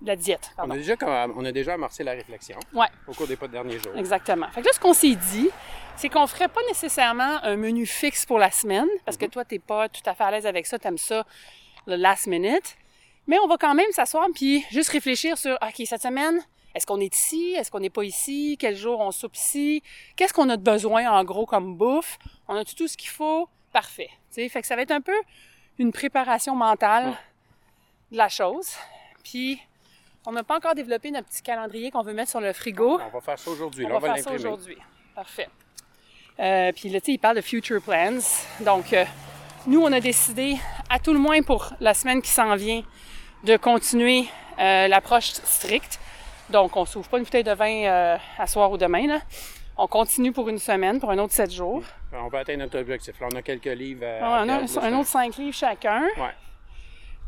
[0.01, 0.95] De la diète, On a, déjà,
[1.35, 2.87] on a déjà amorcé la réflexion Ouais.
[3.07, 3.91] au cours des pas derniers jours.
[3.97, 4.47] Exactement.
[4.51, 5.49] Fait que là, ce qu'on s'est dit,
[5.97, 9.59] c'est qu'on ferait pas nécessairement un menu fixe pour la semaine, parce que toi, t'es
[9.59, 11.25] pas tout à fait à l'aise avec ça, t'aimes ça
[11.85, 12.77] le last minute.
[13.27, 16.39] Mais on va quand même s'asseoir puis juste réfléchir sur, OK, cette semaine,
[16.75, 17.55] est-ce qu'on est ici?
[17.57, 18.57] Est-ce qu'on n'est pas ici?
[18.59, 19.83] Quel jour on soupe ici?
[20.15, 22.17] Qu'est-ce qu'on a de besoin, en gros, comme bouffe?
[22.47, 23.49] On a tout ce qu'il faut?
[23.73, 24.09] Parfait.
[24.31, 25.15] Fait que ça va être un peu
[25.79, 27.17] une préparation mentale
[28.11, 28.75] de la chose.
[29.23, 29.59] Puis,
[30.25, 32.99] on n'a pas encore développé notre petit calendrier qu'on veut mettre sur le frigo.
[33.01, 33.85] On va faire ça aujourd'hui.
[33.85, 34.77] On va on va faire ça aujourd'hui.
[35.15, 35.49] Parfait.
[36.39, 38.19] Euh, puis là, tu sais, il parle de future plans.
[38.61, 39.05] Donc, euh,
[39.67, 40.57] nous, on a décidé,
[40.89, 42.83] à tout le moins pour la semaine qui s'en vient,
[43.43, 44.27] de continuer
[44.59, 45.99] euh, l'approche stricte.
[46.51, 49.07] Donc, on ne s'ouvre pas une bouteille de vin euh, à soir ou demain.
[49.07, 49.19] Là.
[49.77, 51.83] On continue pour une semaine, pour un autre sept jours.
[52.11, 53.19] On va atteindre notre objectif.
[53.21, 54.03] Là, on a quelques livres.
[54.05, 54.53] à Ah, on a
[54.87, 56.03] un autre cinq livres chacun.
[56.17, 56.33] Ouais.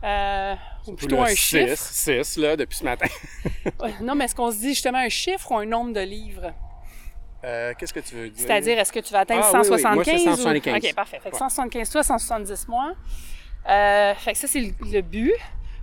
[0.04, 0.56] Euh,
[0.88, 1.78] ou plutôt un chiffre.
[1.78, 3.06] 6, là, depuis ce matin.
[4.02, 6.52] Non, mais est-ce qu'on se dit justement un chiffre ou un nombre de livres?
[7.44, 8.46] Euh, Qu'est-ce que tu veux dire?
[8.48, 9.80] C'est-à-dire, est-ce que tu vas atteindre Ah, oui, oui.
[9.80, 9.96] 175?
[9.96, 10.76] Moi, c'est ou- 175.
[10.90, 11.20] OK, parfait.
[11.24, 11.40] Fait que Ouais.
[11.40, 12.94] 175 toi, 170 mois.
[13.70, 15.34] Euh, fait que ça, c'est le, le but.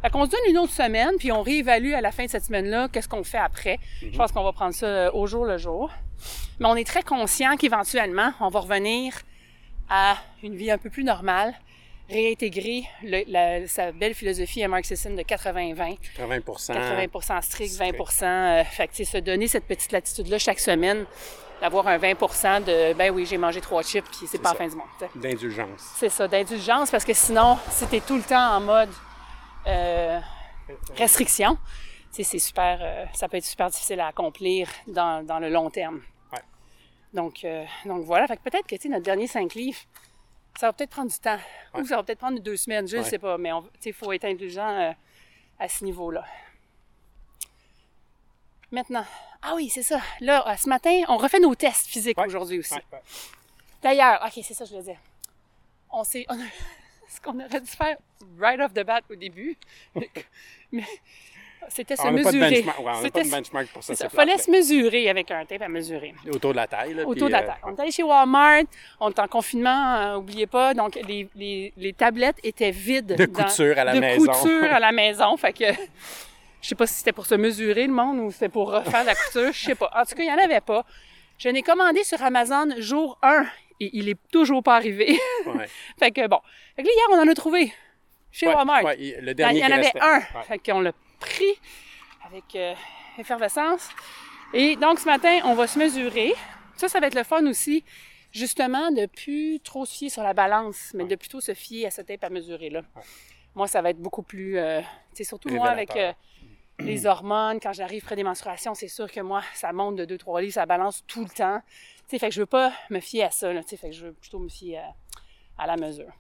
[0.03, 2.45] Fait qu'on se donne une autre semaine, puis on réévalue à la fin de cette
[2.45, 3.79] semaine-là qu'est-ce qu'on fait après.
[4.03, 4.13] Mhm.
[4.13, 5.91] Je pense qu'on va prendre ça euh, au jour le jour.
[6.61, 9.15] Mais on est très conscient qu'éventuellement, on va revenir
[9.89, 11.55] à une vie un peu plus normale,
[12.11, 14.69] réintégrer le- la- sa belle philosophie à
[15.17, 15.97] de 80-20.
[16.17, 17.93] 80% 80 strict, strict.
[18.21, 21.05] 20 euh, Fait que, se donner cette petite latitude-là chaque semaine,
[21.61, 24.69] d'avoir un 20% de, ben oui, j'ai mangé trois chips, puis c'est pas la fin
[24.69, 24.87] du monde.
[25.17, 25.83] d'indulgence.
[25.97, 28.91] C'est ça, d'indulgence, parce que sinon, si t'es tout le temps en mode
[29.69, 30.21] euh,
[30.97, 31.57] restriction,
[32.13, 35.49] tu sais, c'est super, euh, ça peut être super difficile à accomplir dans, dans le
[35.51, 36.03] long terme.
[36.33, 36.43] Ouais.
[37.13, 39.79] Donc, euh, donc voilà, fait que peut-être que, tu sais, notre dernier cinq livres,
[40.59, 41.39] ça va peut-être prendre du temps.
[41.75, 43.09] Ou ça va peut-être prendre deux semaines, je ne Ouais.
[43.09, 43.51] sais pas, mais
[43.85, 44.93] il faut être indulgent euh,
[45.59, 46.25] à ce niveau-là.
[48.71, 49.05] Maintenant,
[49.43, 50.01] ah oui, c'est ça.
[50.21, 52.75] Là, euh, ce matin, on refait nos tests physiques aujourd'hui aussi.
[53.83, 54.99] D'ailleurs, ok, c'est ça que je le disais.
[55.91, 56.27] On s'est,
[57.15, 57.97] ce qu'on aurait dû faire
[58.39, 59.57] right off the bat au début,
[60.73, 60.85] mais
[61.71, 62.63] c'était se on de mesurer.
[62.63, 63.95] ouais, on n'a pas de benchmark pour ça.
[63.95, 66.15] c'est Fallait se mesurer avec un tape à mesurer.
[66.31, 66.95] Autour de la taille.
[66.95, 67.59] Là, Autour de la euh, table.
[67.65, 68.63] On est allé chez Walmart,
[69.01, 73.17] on est en confinement, euh, oubliez pas, donc les, les, les tablettes étaient vides.
[73.17, 74.33] De dans- couture à la de maison.
[74.33, 75.65] couture à la maison, fait que
[76.61, 79.15] je sais pas si c'était pour se mesurer le monde ou c'était pour refaire la
[79.15, 79.91] couture, je sais pas.
[79.95, 80.85] En tout cas, il y en avait pas.
[81.39, 83.47] Je n'ai commandé sur Amazon jour 1
[83.81, 85.19] et il est toujours pas arrivé.
[85.47, 85.69] ouais.
[85.99, 86.41] fait que bon.
[86.77, 87.73] Fait que là, hier, on en a trouvé
[88.31, 88.85] chez Ouais, Walmart.
[88.85, 89.09] ouais, il-
[89.57, 90.21] y en avait un.
[90.45, 91.59] Fait qu'on l'a pris
[92.27, 92.75] avec euh,
[93.19, 93.89] effervescence.
[94.53, 96.33] Et donc, ce matin, on va se mesurer.
[96.77, 97.85] Ça, ça va être le fun aussi,
[98.33, 101.91] justement, de plus trop se fier sur la balance, mais de plutôt se fier à
[101.91, 102.83] ce tape à mesurer là.
[103.55, 104.87] Moi, ça va être beaucoup plus, euh, tu
[105.17, 106.13] sais, surtout moi avec euh,
[106.79, 110.41] les hormones, quand j'arrive près des menstruations, c'est sûr que moi, ça monte de 2-3
[110.43, 111.61] livres, ça balance tout le temps.
[112.09, 113.91] Tu sais, fait que je veux pas me fier à ça, là, tu sais, fait
[113.91, 114.95] que je veux plutôt me fier à,
[115.59, 116.11] à la mesure.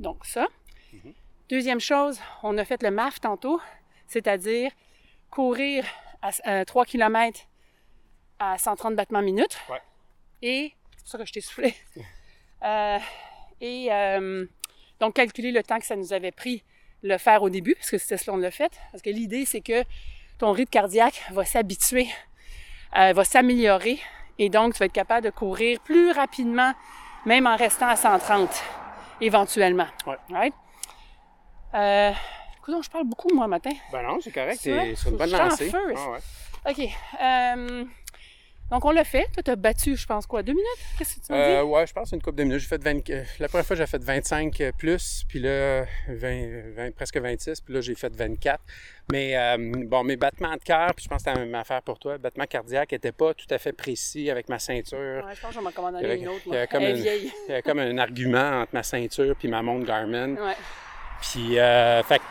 [0.00, 0.48] Donc, ça.
[0.92, 1.14] Mhm.
[1.48, 3.60] Deuxième chose, on a fait le MAF tantôt,
[4.06, 4.72] c'est-à-dire
[5.30, 5.84] courir
[6.22, 7.40] à 3 km
[8.38, 9.58] à 130 battements minute.
[9.68, 9.80] Ouais.
[10.42, 11.74] Et, c'est pour ça que je t'ai soufflé.
[12.64, 12.98] Euh,
[13.60, 14.44] et euh,
[14.98, 16.64] donc, calculer le temps que ça nous avait pris
[17.04, 18.72] le faire au début, parce que c'était ce qu'on l'a fait.
[18.90, 19.84] Parce que l'idée, c'est que
[20.38, 22.08] ton rythme cardiaque va s'habituer,
[22.96, 24.00] euh, va s'améliorer.
[24.38, 26.72] Et donc, tu vas être capable de courir plus rapidement,
[27.26, 28.48] même en restant à 130,
[29.20, 29.86] éventuellement.
[30.06, 30.16] Ouais.
[30.30, 30.54] Right?
[31.74, 32.12] Euh,
[32.58, 33.72] écoute, je parle beaucoup, moi, matin.
[33.92, 34.60] Ben non, c'est correct.
[34.60, 35.72] Sur une bonne lancée.
[35.74, 36.18] Ah ouais.
[36.70, 36.88] OK.
[37.20, 37.84] Euh,
[38.70, 39.26] donc, on l'a fait.
[39.32, 40.66] Toi, t'as battu, je pense, quoi, deux minutes?
[40.98, 41.68] Qu'est-ce que tu m'as Euh, dit?
[41.70, 42.60] ouais, je pense une couple de minutes.
[42.60, 46.94] J'ai fait 20, euh, la première fois, j'ai fait 25 plus, puis là, 20, 20,
[46.94, 48.60] presque 26, puis là, j'ai fait 24.
[49.10, 51.80] Mais euh, bon, mes battements de cœur, puis je pense que c'est la même affaire
[51.82, 54.98] pour toi, battements cardiaques n'étaient pas tout à fait précis avec ma ceinture.
[55.24, 56.58] Ouais, je pense que je m'en commander Il y avait- une autre, il y moi.
[56.58, 56.82] avait comme.
[56.82, 60.34] Il y a comme un argument entre ma ceinture puis ma montre Garmin.
[60.34, 60.54] Ouais.
[61.20, 62.22] Puis, euh, fait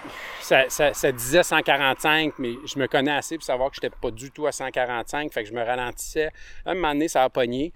[0.41, 3.95] ça, ça- ça disait 145, mais je me connais assez pour savoir que je n'étais
[4.02, 5.34] pas du tout à 145.
[5.34, 6.30] Fait que je me ralentissais.
[6.65, 7.73] À un moment donné, ça a pogné.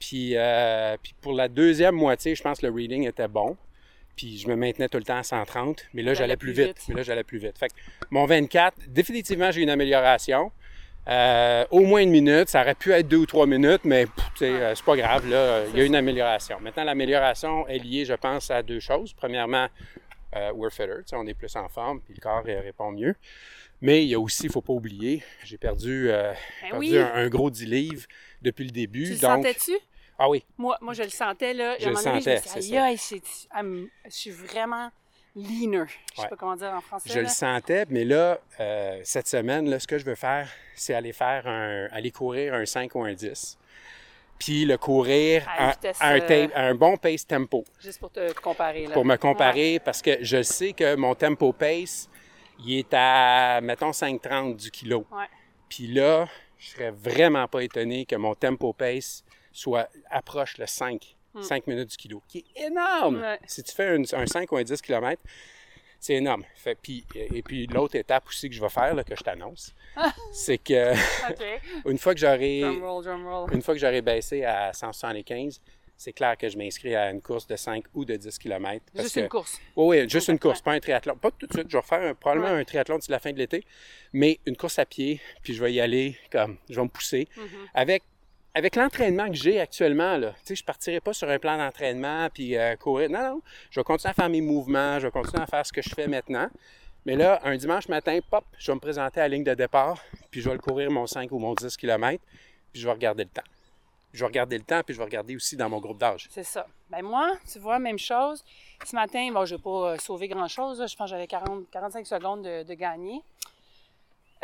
[0.00, 3.56] Puis, euh, puis pour la deuxième moitié, je pense que le reading était bon.
[4.16, 6.76] Puis je me maintenais tout le temps à 130, mais là, j'allais plus, vite.
[6.88, 7.56] Mais là, j'allais plus vite.
[7.56, 7.74] Fait que
[8.10, 10.50] mon 24, définitivement, j'ai eu une amélioration.
[11.08, 14.06] Euh, au moins une minute, ça aurait pu être deux ou trois minutes, mais
[14.42, 16.58] euh, c'est pas grave, là, il y a une amélioration.
[16.60, 19.14] Maintenant, l'amélioration est liée, je pense, à deux choses.
[19.14, 19.68] Premièrement,
[20.36, 23.14] euh, we're fitter, sais, on est plus en forme, puis le corps euh, répond mieux.
[23.80, 26.78] Mais il y a aussi, il ne faut pas oublier, j'ai perdu, euh, Ben perdu
[26.90, 26.98] oui.
[26.98, 28.06] un, un gros 10 livres
[28.42, 29.04] depuis le début.
[29.04, 29.76] Tu le sentais-tu?
[30.18, 31.76] ah oui, Moi, moi, je le sentais, là.
[31.78, 32.60] Je le sentais, c'est ça.
[32.60, 34.90] je suis vraiment
[35.36, 35.84] leaner.
[35.86, 36.28] Je sais Ouais.
[36.28, 37.08] pas comment dire en français.
[37.10, 37.22] je là.
[37.22, 41.12] le sentais, mais là, euh, cette semaine, là, ce que je veux faire, c'est aller
[41.12, 43.56] faire un, aller courir un 5 ou un 10.
[44.38, 47.64] Puis le courir À une à, vitesse, à un, tape- à un bon pace tempo.
[47.80, 48.92] Juste pour te comparer, là.
[48.94, 49.18] pour me Ouais.
[49.18, 52.08] comparer parce que je sais que mon tempo pace,
[52.64, 55.06] il est à, mettons, 5,30 du kilo.
[55.10, 55.24] Ouais.
[55.68, 61.16] Puis là, je serais vraiment pas étonné que mon tempo pace soit approche le 5,
[61.40, 63.18] 5 minutes du kilo, qui est énorme.
[63.18, 63.22] Hmm.
[63.22, 63.38] Ouais.
[63.46, 65.20] Si tu fais un, un 5 ou un 10 km,
[66.00, 66.44] c'est énorme.
[66.54, 69.74] Fait, puis, et puis l'autre étape aussi que je vais faire, là, que je t'annonce,
[70.32, 70.92] c'est que
[71.90, 75.60] une fois que j'aurai une fois que j'aurai baissé à 175,
[76.00, 78.84] c'est clair que je m'inscris à une course de 5 ou de 10 km.
[78.94, 79.58] Juste une course.
[79.74, 81.16] Oui, oui, juste une course, pas un triathlon.
[81.16, 82.60] Pas tout de suite, je vais refaire un- probablement Ouais.
[82.60, 83.64] un triathlon d'ici la fin de l'été,
[84.12, 87.26] mais une course à pied, puis je vais y aller comme, je vais me pousser.
[87.36, 87.42] Mm-hmm.
[87.74, 88.04] Avec,
[88.58, 93.08] avec l'entraînement que j'ai actuellement, je partirai pas sur un plan d'entraînement, puis euh, courir.
[93.08, 95.72] Non, non, je vais continuer à faire mes mouvements, je vais continuer à faire ce
[95.72, 96.48] que je fais maintenant.
[97.06, 100.02] Mais là, un dimanche matin, pop, je vais me présenter à la ligne de départ,
[100.32, 102.20] puis je vais le courir mon 5 ou mon 10 km,
[102.72, 103.48] puis je vais regarder le temps.
[104.12, 106.26] Je vais regarder le temps, puis je vais regarder aussi dans mon groupe d'âge.
[106.28, 106.66] C'est ça.
[106.90, 108.44] Ben moi, tu vois, même chose.
[108.84, 110.84] Ce matin, bon, je n'ai pas euh, sauvé grand-chose.
[110.84, 113.22] Je pense que j'avais 40, 45 secondes de, de gagner.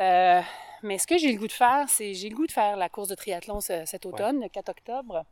[0.00, 0.40] Euh,
[0.82, 2.88] mais ce que j'ai le goût de faire, c'est j'ai le goût de faire la
[2.88, 5.24] course de triathlon ce- cet automne, le 4 octobre.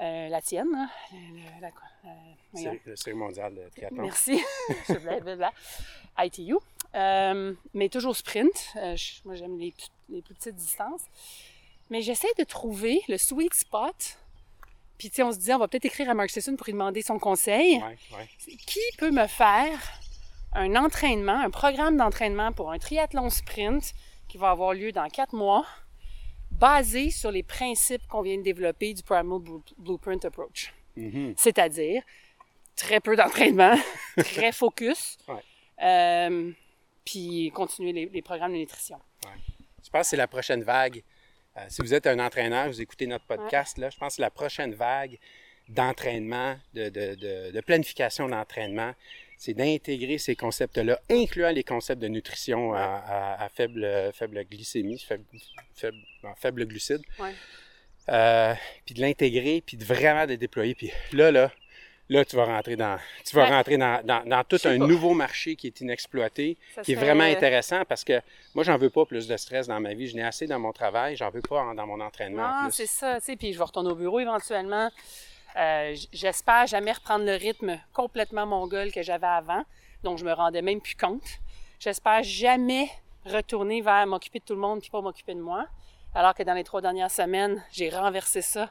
[0.00, 0.90] Euh, la tienne, hein?
[1.12, 1.70] Le- la-.
[2.54, 4.02] C'est le série mondial de triathlon.
[4.04, 4.40] Merci.
[6.18, 6.54] ITU.
[6.94, 8.72] Euh, mais toujours sprint.
[8.74, 11.02] Je- moi, j'aime les, plus- les plus petites distances.
[11.90, 14.18] Mais j'essaie de trouver le sweet spot.
[14.98, 16.72] Puis, tu sais, on se dit, on va peut-être écrire à Mark Sisson pour lui
[16.72, 17.76] demander son conseil.
[17.78, 18.28] Ouais, ouais.
[18.66, 19.78] Qui peut me faire
[20.52, 23.92] un entraînement, un programme d'entraînement pour un triathlon sprint
[24.28, 25.66] qui va avoir lieu dans quatre mois,
[26.50, 30.72] basé sur les principes qu'on vient de développer du Primal Blu- Blueprint Approach?
[30.96, 31.34] Mhm.
[31.36, 32.02] C'est-à-dire
[32.76, 33.74] très peu d'entraînement,
[34.18, 35.42] très focus, Ouais.
[35.84, 36.52] euh,
[37.04, 38.98] puis continuer les, les programmes de nutrition.
[39.84, 41.02] Je pense que c'est la prochaine vague.
[41.56, 44.22] Euh, si vous êtes un entraîneur, vous écoutez notre podcast, là, je pense que c'est
[44.22, 45.18] la prochaine vague
[45.68, 48.92] d'entraînement, de, de- de- de planification d'entraînement,
[49.38, 54.98] c'est d'intégrer ces concepts-là, incluant les concepts de nutrition à, à- à faible, faible glycémie,
[54.98, 55.24] faible,
[55.74, 57.32] faible, non, faible glucide, Ouais.
[58.10, 58.54] Euh,
[58.86, 60.74] puis de l'intégrer, puis de vraiment de déployer.
[60.74, 61.52] Puis là, là,
[62.08, 63.50] là, tu vas rentrer dans, tu vas Ouais.
[63.50, 64.86] rentrer dans, dans- dans tout un pas.
[64.86, 68.20] nouveau marché qui est inexploité, Ça qui est vraiment intéressant parce que
[68.54, 70.08] moi, j'en veux pas plus de stress dans ma vie.
[70.08, 72.44] Je n'ai assez dans mon travail, j'en veux pas dans mon entraînement.
[72.44, 74.90] en Non, c'est ça, tu sais, puis je vais retourner au bureau éventuellement.
[75.56, 79.62] Euh, J'espère jamais reprendre le rythme complètement mongol que j'avais avant,
[80.02, 81.26] donc je me rendais même plus compte.
[81.80, 82.88] J'espère jamais
[83.24, 85.66] retourner vers m'occuper de tout le monde puis pas m'occuper de moi.
[86.14, 88.70] Alors que dans les trois dernières semaines, j'ai renversé ça.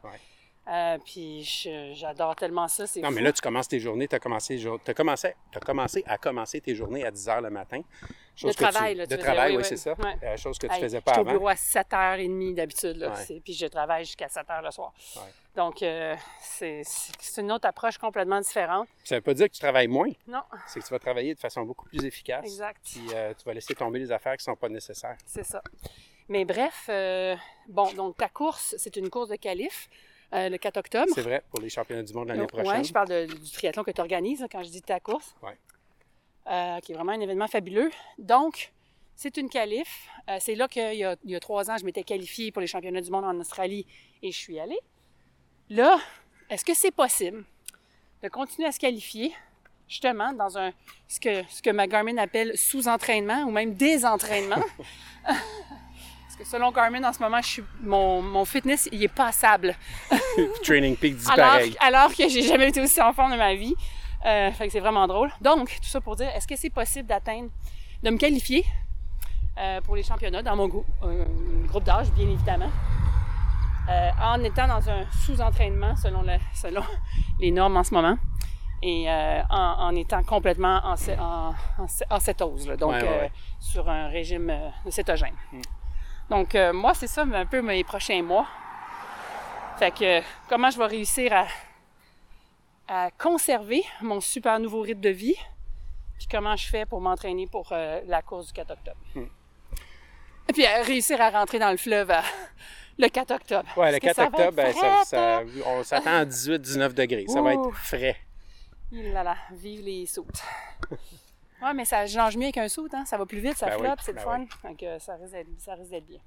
[0.70, 2.84] Euh, puis je- j'adore tellement ça.
[3.02, 6.18] Non, mais là, tu commences tes journées, tu as commencé, t'as commencé, t'as commencé à
[6.18, 7.82] commencer tes journées à 10 h le matin.
[8.36, 9.94] Chose que travail, tu- là, tu de travail, oui, oui, c'est ça.
[9.94, 10.16] Ouais.
[10.24, 11.32] Euh, chose que tu Hey, faisais je pas suis au avant.
[11.32, 13.14] bureau à 7h30 d'habitude, là.
[13.14, 13.40] Ouais.
[13.44, 14.94] Puis je travaille jusqu'à 7h le soir.
[15.16, 15.22] Ouais.
[15.56, 16.84] Donc, euh, c'est
[17.38, 18.88] une autre approche complètement différente.
[19.06, 21.40] Ça veut pas dire que tu travailles moins, Non, c'est que tu vas travailler de
[21.40, 22.44] façon beaucoup plus efficace.
[22.46, 22.82] exact.
[22.84, 25.18] Puis tu vas laisser tomber les affaires qui sont pas nécessaires.
[25.26, 25.62] C'est ça.
[26.30, 26.90] Mais bref,
[27.70, 29.90] bon, donc ta course, c'est une course de qualif,
[30.34, 31.12] euh, le 4 octobre.
[31.14, 32.68] C'est vrai pour les championnats du monde l'année prochaine.
[32.68, 35.36] ouais, je parle de- du triathlon que tu organises quand je dis ta course.
[35.42, 35.58] Ouais.
[36.50, 37.92] Euh, qui est vraiment un événement fabuleux.
[38.18, 38.72] Donc,
[39.16, 40.08] c'est une qualif.
[40.30, 42.62] Euh, c'est là qu'il y, a- il y a trois ans, je m'étais qualifiée pour
[42.62, 43.86] les championnats du monde en Australie
[44.24, 44.80] et je suis allée.
[45.70, 45.98] Là,
[46.50, 47.44] est-ce que c'est possible
[48.24, 49.34] de continuer à se qualifier,
[49.90, 50.72] justement, dans un
[51.10, 54.64] ce que, ce que ma Garmin appelle sous-entraînement ou même désentraînement?
[56.38, 59.76] Que selon Garmin, en ce moment, je suis, mon, mon fitness, il est passable.
[60.64, 61.76] Training Peak dit Alors, pareil.
[61.80, 63.74] alors que j'ai jamais été aussi en forme de ma vie.
[64.26, 65.32] Euh, fait que c'est vraiment drôle.
[65.42, 67.50] Donc, tout ça pour dire, est-ce que c'est possible d'atteindre,
[68.04, 68.66] de me qualifier
[69.58, 71.26] euh, pour les championnats dans mon grou- euh,
[71.68, 72.70] groupe d'âge, bien évidemment,
[74.22, 76.84] en étant dans un sous-entraînement selon, le- selon
[77.40, 78.18] les normes en ce moment
[78.84, 82.76] et euh, en, en étant complètement en, cé- en, en, cé- en cétose, là.
[82.76, 83.32] donc Ouais, ouais, euh, ouais.
[83.60, 85.34] sur un régime euh, de cétogène.
[86.30, 88.48] Donc, euh, moi, c'est ça un peu mes prochains mois.
[89.80, 91.48] Fait que comment je vais réussir à,
[92.88, 95.36] à conserver mon super nouveau rythme de vie,
[96.18, 98.98] puis comment je fais pour m'entraîner pour euh, la course du 4 octobre.
[100.50, 102.24] Et puis à réussir à rentrer dans le fleuve à-
[102.98, 103.68] le 4 octobre.
[103.78, 106.94] Ouais, le Parce 4 que ça va octobre, ben, ça- ça- on s'attend à 18-19
[106.94, 107.26] degrés.
[107.28, 108.18] Ça va être frais.
[108.92, 110.42] Il là là, vive les sautes.
[111.62, 113.06] ouais, mais ça nage mieux avec un saut, hein?
[113.06, 114.70] Ça va plus vite, ça Ben oui, flotte, c'est le ben fun.
[114.70, 115.32] Donc euh, ça risque
[115.92, 116.20] d'être bien.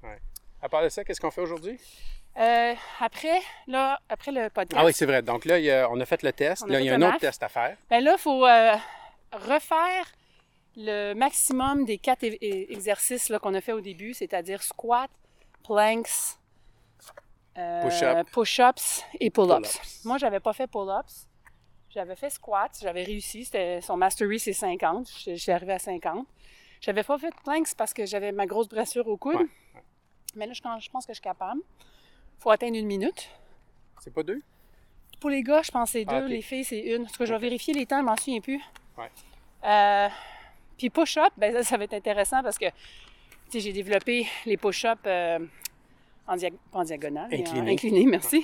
[0.61, 1.79] À part de ça, qu'est-ce qu'on fait aujourd'hui?
[2.37, 5.21] Euh, après, là, après le podcast, Ah oui, c'est vrai.
[5.21, 6.65] Donc là, il y a- on a fait le test.
[6.67, 7.75] Là, il y a un autre test à faire.
[7.89, 8.75] Ben là, il faut euh,
[9.33, 10.05] refaire
[10.77, 15.09] le maximum des quatre exercices qu'on a fait au début, c'est-à-dire squat,
[15.63, 16.37] planks,
[17.57, 18.27] euh, Push-up.
[18.31, 19.73] push-ups et pull-ups.
[19.73, 20.05] Pull-ups.
[20.05, 21.27] Moi, j'avais pas fait pull-ups.
[21.93, 23.45] J'avais fait squat, j'avais réussi.
[23.45, 25.09] C'était, son mastery, c'est 50.
[25.27, 26.25] Je suis arrivée à 50.
[26.79, 29.35] J'avais pas fait planks parce que j'avais ma grosse blessure au coude.
[29.35, 29.47] Ouais,
[30.35, 31.61] Mais là, je, je pense que je suis capable.
[32.39, 33.29] faut atteindre une minute.
[33.99, 34.41] C'est pas deux?
[35.19, 36.15] Pour les gars, je pense que c'est deux.
[36.15, 36.29] Ah, ok.
[36.29, 37.03] Les filles, c'est une.
[37.03, 38.61] En tout cas, je vais vérifier les temps, je m'en souviens plus.
[38.97, 39.09] Ouais.
[39.65, 40.07] Euh,
[40.77, 42.65] puis push-up, ben ça, ça va être intéressant parce que
[43.53, 45.37] j'ai développé les push-ups euh,
[46.25, 47.71] en, dia- en diagonale, en Incliné.
[47.73, 48.43] incliné, merci.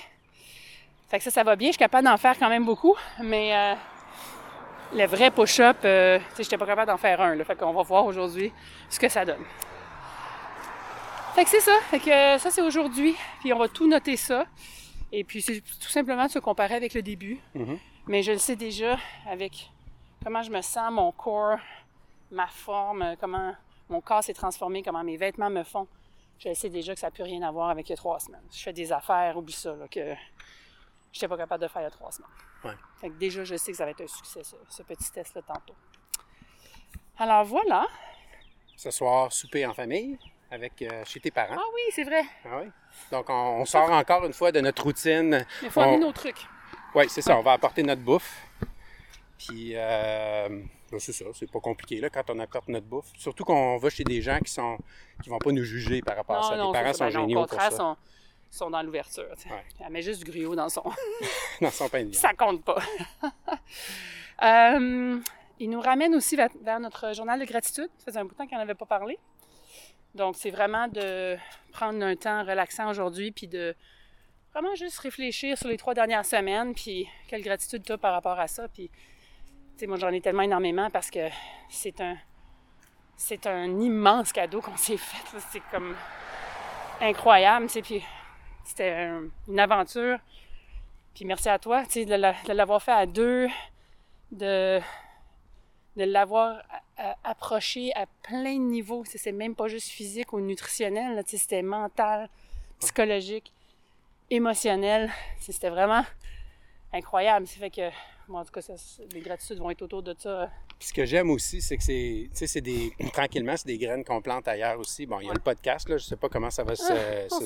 [1.08, 1.70] Fait que ça, ça va bien.
[1.70, 3.76] Je suis capable d'en faire quand même beaucoup, mais euh,
[4.94, 7.36] le vrai push-up, euh, sais, j'étais pas capable d'en faire un.
[7.36, 8.52] Là, fait qu'on va voir aujourd'hui
[8.90, 9.44] ce que ça donne.
[11.34, 11.78] Fait que c'est ça.
[11.90, 13.16] Fait que euh, ça, c'est aujourd'hui.
[13.40, 14.46] Puis on va tout noter ça.
[15.12, 17.40] Et puis c'est tout simplement de se comparer avec le début.
[17.56, 17.80] Mhm.
[18.08, 18.98] Mais je le sais déjà
[19.30, 19.70] avec
[20.24, 21.60] comment je me sens, mon corps,
[22.32, 23.54] ma forme, comment
[23.90, 25.88] mon corps s'est transformé, comment mes vêtements me font.
[26.40, 27.98] Je le sais déjà que ça n'a plus rien à voir avec il y a
[27.98, 28.44] trois semaines.
[28.52, 30.14] Je fais des affaires, oublie ça, là, que
[31.12, 32.30] je n'étais pas capable de faire il y a trois semaines.
[32.64, 32.72] Ouais.
[33.00, 35.76] Fait que déjà, je sais que ça va être un succès, ce petit test-là, tantôt.
[37.18, 37.86] Alors voilà.
[38.76, 40.18] Ce soir, souper en famille
[40.52, 41.56] avec euh, chez tes parents.
[41.58, 42.22] Ah oui, c'est vrai.
[42.46, 42.70] Ah oui.
[43.12, 45.30] Donc, on, on sort encore une fois de notre routine.
[45.30, 46.46] Mais il faut On- amener nos trucs.
[46.96, 47.38] Oui, c'est ça.
[47.38, 48.44] On va apporter notre bouffe.
[49.38, 50.48] Puis, euh,
[50.92, 51.26] ben, c'est ça.
[51.34, 53.08] C'est pas compliqué là, quand on apporte notre bouffe.
[53.18, 54.78] Surtout qu'on va chez des gens qui sont
[55.22, 56.56] qui vont pas nous juger par rapport à ça.
[56.56, 56.98] Non, les parents ça.
[57.00, 57.72] sont Ben géniaux Au pour ça.
[57.72, 57.98] sont,
[58.50, 59.30] sont dans l'ouverture.
[59.30, 59.64] Ouais.
[59.80, 60.84] Elle met juste du gruau dans son...
[61.62, 62.14] Dans son pain de.
[62.14, 62.80] Ça compte pas.
[64.44, 65.20] Euh,
[65.60, 67.90] il nous ramène aussi vers, notre journal de gratitude.
[67.98, 69.18] Ça faisait un bout de temps qu'on n'avait pas parlé.
[70.14, 71.36] Donc, c'est vraiment de
[71.72, 73.76] prendre un temps relaxant aujourd'hui, puis de
[74.54, 78.40] vraiment juste réfléchir sur les trois dernières semaines, puis quelle gratitude tu as par rapport
[78.40, 78.68] à ça.
[78.68, 81.30] Puis, tu sais, moi, j'en ai tellement énormément parce que
[81.70, 82.18] c'est un,
[83.16, 85.40] c'est un immense cadeau qu'on s'est fait.
[85.52, 85.96] C'est comme
[87.02, 88.04] incroyable, tu sais, puis
[88.68, 90.20] c'était un- une aventure.
[91.16, 93.48] Puis merci à toi, tu sais, de la- de l'avoir fait à deux,
[94.32, 94.80] de,
[95.96, 96.62] de l'avoir
[97.24, 99.04] approché à plein de niveaux.
[99.06, 102.30] C'est même pas juste physique ou nutritionnel, c'était mental,
[102.80, 103.52] psychologique,
[104.30, 105.12] émotionnel.
[105.40, 106.04] C'était vraiment
[106.94, 107.48] incroyable.
[107.48, 107.90] Ça fait que
[108.28, 108.74] moi, en tout cas, ça,
[109.14, 110.50] les gratitudes vont être autour de ça.
[110.78, 113.78] Puis ce que j'aime aussi, c'est que c'est, tu sais, c'est des, tranquillement, c'est des
[113.78, 115.06] graines qu'on plante ailleurs aussi.
[115.06, 115.36] Bon, il y a Ouais.
[115.36, 116.84] le podcast, là, je sais pas comment ça va se,
[117.32, 117.46] on se-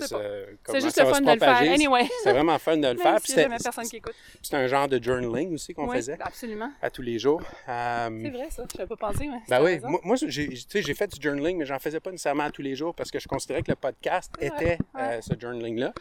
[0.66, 1.72] C'est juste ça le va fun se de le faire.
[1.72, 2.10] Anyway.
[2.24, 3.20] C'est vraiment fun de le faire.
[3.62, 4.16] personne qui écoute.
[4.42, 6.72] c'est un genre de journaling aussi qu'on Oui, faisait absolument.
[6.82, 7.42] à tous les jours.
[7.70, 8.66] Euh, C'est vrai, ça.
[8.74, 9.28] Je n'avais pas pensé.
[9.28, 12.00] mais Ben oui, moi, moi, j'ai, tu sais, j'ai fait du journaling, mais j'en faisais
[12.00, 15.02] pas nécessairement tous les jours parce que je considérais que le podcast était ouais.
[15.02, 15.94] euh, ce journaling-là.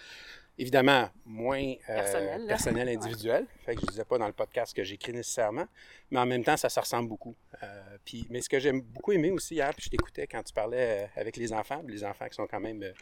[0.59, 3.47] Évidemment, moins euh, Personnel, individuel.
[3.65, 5.67] Fait que je disais pas dans le podcast que j'écris nécessairement,
[6.11, 7.35] mais en même temps, ça se ressemble beaucoup.
[7.63, 10.53] Euh, puis, mais ce que j'ai beaucoup aimé aussi hier, puis je t'écoutais quand tu
[10.53, 12.93] parlais euh, avec les enfants, les enfants qui sont quand même euh,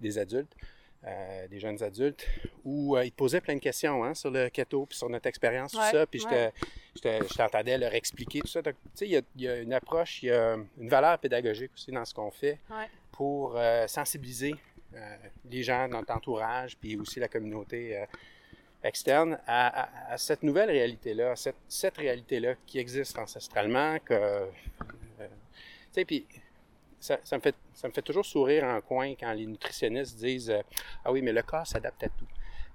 [0.00, 0.54] des adultes,
[1.48, 2.26] des jeunes adultes,
[2.62, 5.72] où ils te posaient plein de questions hein, sur le keto, puis sur notre expérience,
[5.72, 6.52] tout Ouais, ça, puis je te- ouais.
[6.94, 8.62] je te- je t'entendais leur expliquer tout ça.
[8.62, 11.90] Tu sais, il y y, a une approche, il y a une valeur pédagogique aussi
[11.90, 12.58] dans ce qu'on fait
[13.12, 14.54] pour sensibiliser
[15.48, 18.06] les gens dans notre entourage, puis aussi la communauté euh,
[18.82, 24.46] externe à, cette nouvelle réalité-là, cette, cette réalité-là qui existe ancestralement, euh,
[25.18, 25.26] tu
[25.92, 26.26] sais, puis
[27.00, 30.62] ça, me fait, ça me fait toujours sourire en coin quand les nutritionnistes disent euh,
[31.04, 32.26] Ah oui, mais le corps s'adapte à tout.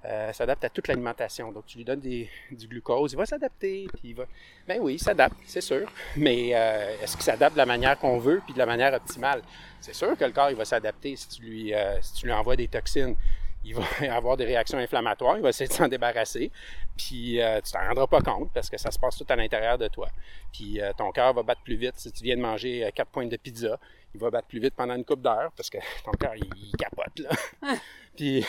[0.07, 1.51] Euh, s'adapte à toute l'alimentation.
[1.51, 4.25] Donc, tu lui donnes des- du glucose, il va s'adapter, puis il va...
[4.67, 5.91] Ben oui, il s'adapte, c'est sûr.
[6.15, 9.41] Mais euh, est-ce qu'il s'adapte de la manière qu'on veut, puis de la manière optimale?
[9.81, 12.33] C'est sûr que le corps, il va s'adapter si tu lui, euh, si tu lui
[12.33, 13.15] envoies des toxines.
[13.63, 13.83] Il va
[14.15, 16.51] avoir des réactions inflammatoires, il va essayer de s'en débarrasser,
[16.95, 19.87] puis tu t'en rendras pas compte parce que ça se passe tout à l'intérieur de
[19.87, 20.07] toi.
[20.53, 23.37] Puis ton cœur va battre plus vite si tu viens de manger quatre pointes de
[23.37, 23.79] pizza.
[24.13, 26.71] Il va battre plus vite pendant une coupe d'heures parce que ton cœur, il, il
[26.77, 27.29] capote, là.
[28.15, 28.45] puis,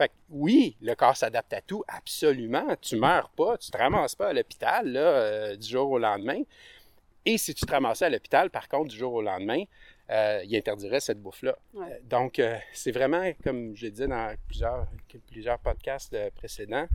[0.00, 2.74] fait que oui, le corps s'adapte à tout, absolument.
[2.80, 6.42] Tu meurs pas, tu te ramasses pas à l'hôpital, là, euh, du jour au lendemain.
[7.26, 9.64] Et si tu te ramassais à l'hôpital, par contre, du jour au lendemain,
[10.10, 11.56] euh, il interdirait cette bouffe-là.
[11.74, 11.92] Ouais.
[11.92, 14.86] Euh, Donc, euh, c'est vraiment, comme je disais dans plusieurs,
[15.30, 16.88] plusieurs podcasts précédents,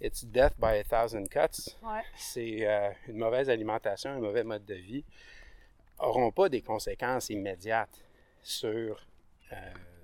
[0.00, 1.72] it's death by a thousand cuts.
[1.82, 2.02] Ouais.
[2.16, 2.68] C'est
[3.08, 5.04] une mauvaise alimentation, un mauvais mode de vie
[6.00, 8.04] n'auront pas des conséquences immédiates
[8.42, 9.04] sur,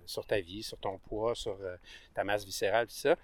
[0.06, 1.76] sur ta vie, sur ton poids, sur euh,
[2.14, 3.16] ta masse viscérale, tout ça,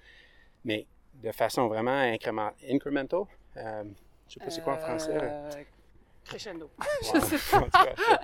[0.65, 3.23] mais de façon vraiment incrément- incremental.
[3.57, 3.85] Euh,
[4.29, 5.17] je sais pas c'est quoi en français.
[5.21, 5.51] Euh,
[6.25, 6.71] Crescendo.
[6.79, 7.19] Ouais,
[7.59, 8.21] en tout cas,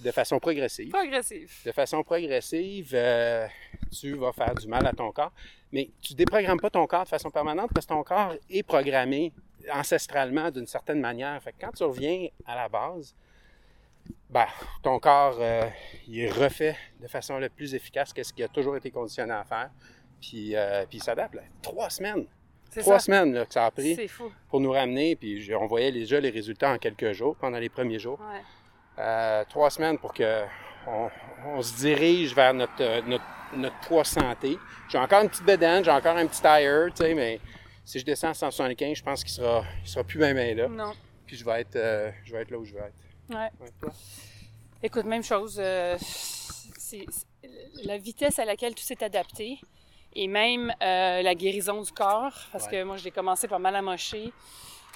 [0.00, 0.90] de façon progressive.
[0.90, 1.64] Progressif.
[1.64, 3.46] De façon progressive, euh,
[3.90, 5.32] tu vas faire du mal à ton corps,
[5.72, 9.32] mais tu déprogrammes pas ton corps de façon permanente parce que ton corps est programmé
[9.72, 11.42] ancestralement d'une certaine manière.
[11.42, 13.14] Fait que quand tu reviens à la base,
[14.30, 14.46] ben,
[14.82, 15.66] ton corps, euh,
[16.06, 19.32] il est refait de façon la plus efficace que ce qui a toujours été conditionné
[19.32, 19.70] à faire.
[20.20, 21.36] Puis, euh, puis il s'adapte.
[21.62, 22.26] Trois semaines.
[22.78, 23.06] Trois ça.
[23.06, 24.30] semaines là, que ça a pris fou.
[24.48, 25.16] pour nous ramener.
[25.16, 28.20] Puis je- on voyait déjà les résultats en quelques jours, pendant les premiers jours.
[28.20, 28.40] Ouais.
[28.98, 30.44] Euh, trois semaines pour que
[30.86, 31.08] on,
[31.46, 33.24] on se dirige vers notre, notre,
[33.56, 34.56] notre poids santé.
[34.88, 37.40] J'ai encore une petite bedaine, j'ai encore un petit tire, tu sais, mais
[37.84, 40.68] si je descends à 175, je pense qu'il sera, il sera plus bien là.
[40.68, 40.92] Non.
[41.26, 42.94] Puis je vais être, je vais être là où je veux être.
[43.30, 43.50] Ouais.
[43.60, 43.90] Ouais, toi?
[44.82, 45.56] Écoute, même chose.
[45.58, 45.96] euh,
[46.78, 47.06] c'est
[47.84, 49.58] la vitesse à laquelle tout s'est adapté
[50.14, 52.70] et même euh, la guérison du corps, parce Ouais.
[52.72, 54.32] que moi, je l'ai commencé par mal à mocher.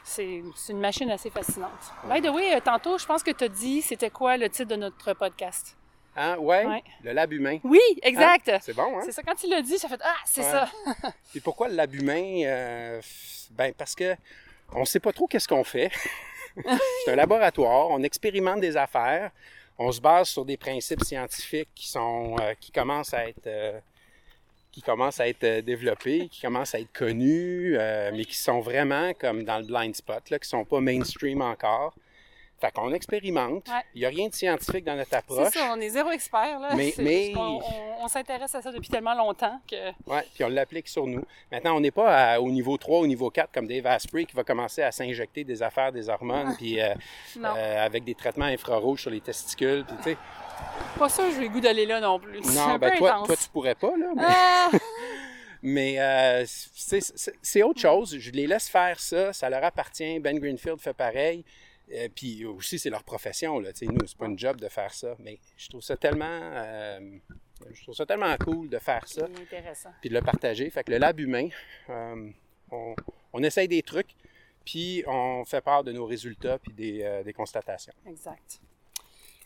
[0.03, 1.71] C'est une machine assez fascinante.
[2.11, 4.69] By the way, euh, tantôt, je pense que tu as dit c'était quoi le titre
[4.69, 5.77] de notre podcast?
[6.17, 6.37] Hein?
[6.39, 6.83] Ouais, Ouais.
[7.03, 7.59] le lab humain.
[7.65, 8.49] Oui, exact.
[8.49, 8.59] Hein?
[8.63, 9.03] C'est bon, hein?
[9.05, 10.51] C'est ça, quand tu l'as dit, ça fait Ah, c'est Ouais.
[10.51, 10.69] ça.
[11.31, 12.43] Puis pourquoi le lab humain?
[12.45, 13.01] Euh,
[13.53, 14.15] ben parce que
[14.75, 15.91] on sait pas trop qu'est-ce qu'on fait.
[17.05, 19.31] C'est un laboratoire, on expérimente des affaires,
[19.79, 23.79] on se base sur des principes scientifiques qui euh, commencent à être euh,
[24.75, 28.61] qui commencent à être euh, développés, qui commencent à être connus, euh, mais qui sont
[28.61, 31.95] vraiment comme dans le blind spot, là, qui sont pas mainstream encore.
[32.65, 33.69] Fait qu'on expérimente.
[33.69, 33.83] Ouais.
[33.95, 35.53] Il n'y a rien de scientifique dans notre C'est approche.
[35.53, 36.59] ça, on est zéro expert.
[36.61, 36.75] Là.
[36.75, 37.61] Mais- on,
[38.03, 39.91] on s'intéresse à ça depuis tellement longtemps que.
[40.07, 41.23] Oui, puis on l'applique sur nous.
[41.53, 44.35] Maintenant, on n'est pas à- au niveau 3, au niveau 4, comme Dave Asprey, qui
[44.35, 46.95] va commencer à s'injecter des affaires, des hormones, puis euh,
[47.37, 50.17] euh, avec des traitements infrarouges sur les testicules, puis tu sais.
[50.99, 52.41] Pas sûr, j'ai le goût d'aller là non plus.
[52.55, 53.27] Non, un ben peu toi, intense.
[53.27, 54.07] toi, tu pourrais pas, là.
[54.17, 54.71] Mais, Ah!
[55.63, 58.17] mais, euh, c'est autre chose.
[58.19, 60.19] Je les laisse faire ça, ça leur appartient.
[60.21, 61.45] Ben Greenfield fait pareil.
[61.93, 63.73] Euh, puis aussi, c'est leur profession, là.
[63.73, 65.15] Tu sais, nous, c'est pas une job de faire ça.
[65.19, 66.25] Mais je trouve ça tellement...
[66.29, 67.19] euh,
[67.73, 69.27] je trouve ça tellement cool de faire ça.
[70.01, 70.69] Puis de le partager.
[70.71, 71.49] Fait que le lab humain,
[71.91, 72.31] euh,
[72.71, 72.95] on,
[73.33, 74.15] on essaye des trucs,
[74.65, 77.95] puis on fait part de nos résultats puis des, euh, des constatations.
[78.07, 78.61] Exact.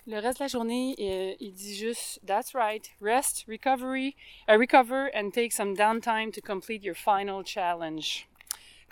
[0.06, 0.94] Le reste de la journée,
[1.38, 2.90] il dit juste That's right.
[3.00, 4.16] Rest, recovery,
[4.48, 8.27] uh, recover, and take some downtime to complete your final challenge.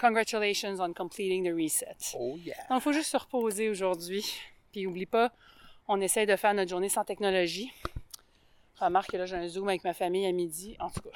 [0.00, 2.14] Congratulations on completing the reset.
[2.18, 2.54] Oh yeah!
[2.68, 4.24] Donc, il faut juste se reposer aujourd'hui.
[4.72, 5.32] Puis, oublie pas,
[5.88, 7.72] on essaye de faire notre journée sans technologie.
[8.78, 10.76] Remarque que là, j'ai un Zoom avec ma famille à midi.
[10.80, 11.10] En tout cas,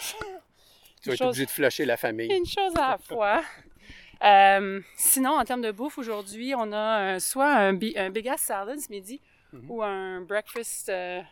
[1.02, 2.32] Tu vas être obligé de flusher la famille.
[2.32, 3.42] une chose à la fois.
[4.22, 8.78] Euh, sinon, en termes de bouffe, aujourd'hui, on a soit un, un Big Ass Salad
[8.78, 9.18] ce midi
[9.54, 9.70] Mhm.
[9.70, 11.22] ou un breakfast, euh,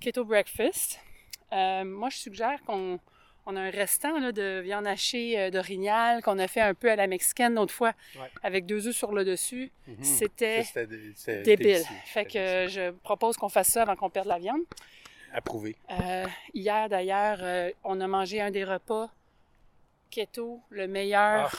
[0.00, 1.00] keto breakfast.
[1.52, 3.00] Euh, moi, je suggère qu'on
[3.46, 6.90] on a un restant là, de viande hachée euh, d'orignal qu'on a fait un peu
[6.90, 8.28] à la mexicaine l'autre fois Ouais.
[8.42, 9.70] avec deux œufs sur le dessus.
[9.86, 10.02] Mhm.
[10.04, 10.64] C'était
[11.44, 11.82] Débile.
[12.06, 14.62] Fait que je propose qu'on fasse ça avant qu'on perde la viande.
[15.32, 15.76] Approuvé.
[15.90, 19.10] Euh, hier, d'ailleurs, euh, on a mangé un des repas
[20.10, 21.52] keto, le meilleur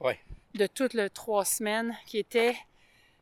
[0.00, 0.18] Ah, ouais.
[0.54, 2.56] de toutes les trois semaines, qui était...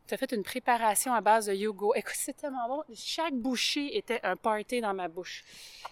[0.09, 1.95] Tu as fait une préparation à base de yogourt.
[1.95, 2.83] Écoute, c'est tellement bon.
[2.95, 5.45] Chaque bouchée était un party dans ma bouche.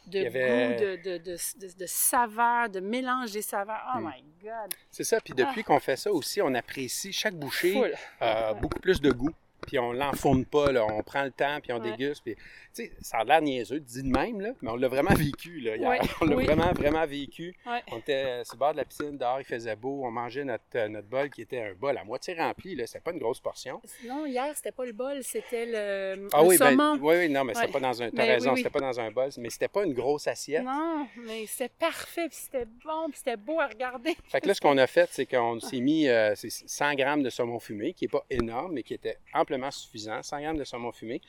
[0.06, 3.82] De avait- goût, de, de, de, de, saveurs, de mélange des saveurs.
[3.94, 4.06] Oh Hmm.
[4.06, 4.72] my God!
[4.90, 5.20] C'est ça.
[5.20, 7.92] Puis depuis qu'on fait ça aussi, on apprécie chaque bouchée.
[8.22, 9.32] Euh, beaucoup plus de goût.
[9.66, 10.86] Puis on l'enfourne pas, là.
[10.86, 11.90] on prend le temps, puis on Ouais.
[11.90, 12.22] déguste.
[12.24, 12.42] Puis, tu
[12.84, 15.60] sais, ça a l'air niaiseux, dit de même, là, mais on l'a vraiment vécu.
[15.60, 15.88] Là, hier.
[15.88, 15.98] Ouais.
[16.20, 16.44] On l'a Oui.
[16.46, 17.54] vraiment, vraiment vécu.
[17.66, 17.82] Ouais.
[17.92, 20.02] On était sur le bord de la piscine, dehors, il faisait beau.
[20.04, 22.74] On mangeait notre, euh, notre bol qui était un bol à moitié rempli.
[22.74, 22.86] Là.
[22.86, 23.80] C'était pas une grosse portion.
[23.84, 26.98] Sinon, hier, c'était pas le bol, c'était le, Ah le oui, ben, saumon.
[27.00, 28.10] oui, oui, non, mais c'était pas dans un.
[28.10, 28.58] T'as Ben, raison, oui, oui.
[28.62, 30.62] c'était pas dans un bol, mais c'était pas une grosse assiette.
[30.64, 34.14] Non, mais c'était parfait, puis c'était bon, puis c'était beau à regarder.
[34.28, 37.22] Fait que là, ce qu'on a fait, c'est qu'on s'est mis euh, c'est 100 grammes
[37.22, 40.22] de saumon fumé, qui n'est pas énorme, mais qui était amplement suffisant.
[40.22, 41.20] 100 grammes de saumon fumé.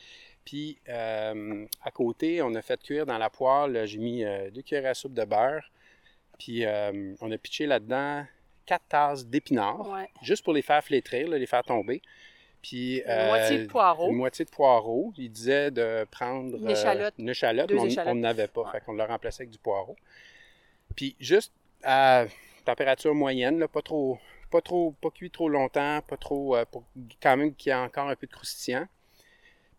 [0.46, 4.62] Puis, euh, à côté, on a fait cuire dans la poêle, j'ai mis euh, deux
[4.62, 5.64] cuillères à soupe de beurre.
[6.40, 8.26] Puis, euh, on a pitché là-dedans
[8.66, 10.10] quatre tasses d'épinards, Ouais.
[10.22, 12.02] juste pour les faire flétrir, là, les faire tomber.
[12.62, 14.10] Puis, Une moitié de poireaux.
[14.10, 15.14] Une moitié de poireaux.
[15.18, 17.14] Il disait de prendre Une échalote.
[17.18, 18.12] une échalote, mais on- échalotes.
[18.12, 18.62] on n'en avait pas.
[18.64, 18.72] Ouais.
[18.72, 19.96] Fait qu'on l'a remplacé avec du poireau.
[20.96, 21.54] Puis juste
[21.84, 22.26] à
[22.66, 24.18] température moyenne, là, pas trop,
[24.50, 26.84] pas trop, pas cuit trop longtemps, pas trop, euh, pour
[27.22, 28.88] quand même qu'il y ait encore un peu de croustillant.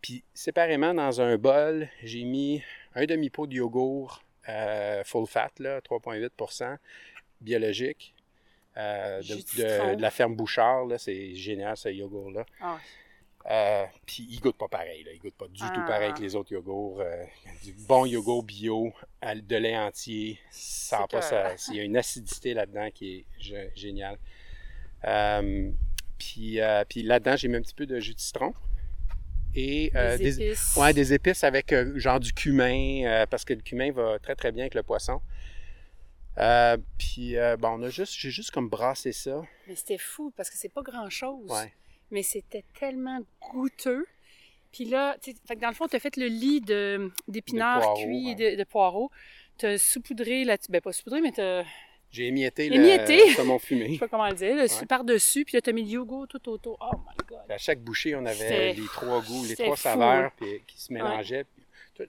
[0.03, 2.63] Puis séparément dans un bol, j'ai mis
[2.95, 6.79] un demi-pot de yogourt euh, full fat, là, 3,8
[7.41, 8.15] biologique.
[8.77, 12.47] euh, de, de la ferme Bouchard, c'est génial ce yogourt-là.
[12.61, 12.79] Ah,
[13.51, 15.11] Euh, puis il goûte pas pareil, là.
[15.13, 15.85] il goûte pas du tout Ah.
[15.87, 17.03] pareil que les autres yogourts.
[17.65, 18.93] du bon yogourt bio,
[19.23, 21.55] de lait entier, ça a pas ça.
[21.69, 24.19] Il y a une acidité là-dedans qui est gé- géniale.
[25.05, 25.71] Euh,
[26.19, 28.53] puis euh, puis là-dedans, j'ai mis un petit peu de jus de citron.
[29.55, 30.77] Et euh, des des, épices.
[30.77, 34.65] ouais, des épices avec genre du cumin, parce que le cumin va très très bien
[34.65, 35.21] avec le poisson.
[36.39, 39.43] Euh, puis euh, bon, on a juste, j'ai juste comme brassé ça.
[39.67, 41.51] Mais c'était fou, parce que c'est pas grand-chose.
[41.51, 41.73] Ouais.
[42.11, 44.07] Mais c'était tellement goûteux.
[44.73, 48.05] Puis là, fait que dans le fond, tu as fait le lit d'épinards De poireaux,
[48.05, 48.33] cuits ouais.
[48.33, 49.11] et de, de poireaux.
[49.59, 50.71] Tu as saupoudré là-dessus.
[50.71, 51.65] Ben, pas saupoudré, mais tu as.
[52.11, 53.29] J'ai émietté Émietté?
[53.29, 53.93] le saumon Je fumé.
[53.93, 54.57] sais pas comment le dire.
[54.57, 54.87] Ouais.
[54.87, 56.79] Par-dessus, puis là, tu as mis le yogourt tout autour.
[56.81, 57.51] Oh my God.
[57.51, 60.93] À chaque bouchée, on avait les trois goûts, les trois fou, saveurs puis, qui se
[60.93, 61.45] mélangeaient.
[61.95, 62.05] tout-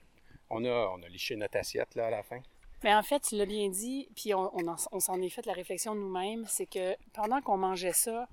[0.48, 2.40] on, a, on a liché notre assiette là, à la fin.
[2.82, 5.44] Mais en fait, tu l'as bien dit, puis on, on en- on s'en est fait
[5.44, 8.26] la réflexion nous-mêmes, c'est que pendant qu'on mangeait ça,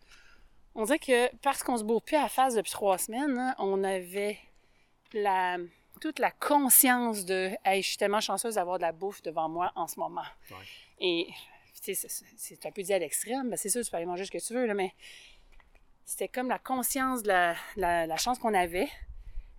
[0.73, 3.55] on dirait que parce qu'on se bourre plus à la face depuis trois semaines, hein,
[3.59, 4.37] on avait
[5.13, 5.57] la,
[5.99, 9.73] toute la conscience de hey, je suis tellement chanceuse d'avoir de la bouffe devant moi
[9.75, 10.21] en ce moment.
[10.49, 10.55] Ouais.
[10.99, 11.27] Et
[11.95, 14.37] c'est- un peu dit à l'extrême, ben, c'est sûr, tu peux aller manger ce que
[14.45, 14.93] tu veux, là, mais
[16.05, 18.87] c'était comme la conscience de la, la- la chance qu'on avait.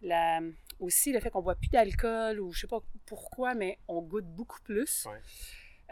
[0.00, 0.40] La,
[0.78, 4.26] aussi le fait qu'on boit plus d'alcool ou je sais pas pourquoi, mais on goûte
[4.26, 5.06] beaucoup plus.
[5.06, 5.18] Ouais.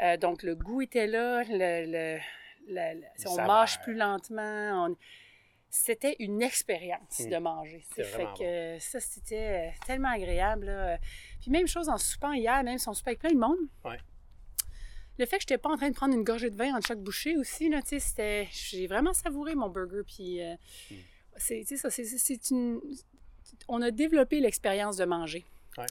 [0.05, 2.21] Euh, donc le goût était là, le, le-
[2.69, 4.87] le- le- on mange plus lentement.
[4.89, 4.97] on-
[5.69, 7.29] C'était une expérience Mm.
[7.31, 7.85] de manger.
[7.91, 10.67] Fait que ça, c'était euh, tellement agréable.
[10.67, 10.97] là.
[11.41, 13.59] Puis même chose en soupant hier, même si on soupait avec plein de monde.
[13.85, 13.99] Ouais.
[15.19, 16.87] Le fait que je n'étais pas en train de prendre une gorgée de vin entre
[16.89, 18.49] chaque bouchée aussi, là, tu sais, c'était...
[18.53, 20.03] J'ai vraiment savouré mon burger.
[20.07, 20.55] Puis euh,
[20.91, 20.95] Mm.
[21.37, 22.81] c'est, tu sais, ça, c'est, une...
[23.69, 25.45] On a développé l'expérience de manger.
[25.79, 25.87] Ouais.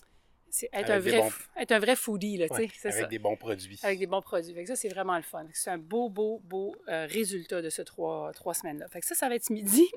[0.49, 3.05] C'est être un, vrai, bons- être un vrai foodie, là, Ouais, avec ça.
[3.07, 3.77] des bons produits.
[3.83, 4.53] Avec des bons produits.
[4.53, 5.45] Fait que ça, c'est vraiment le fun.
[5.53, 8.87] C'est un beau, beau, beau euh, résultat de ce trois, trois semaines-là.
[8.87, 9.83] Fait que ça, ça va être midi.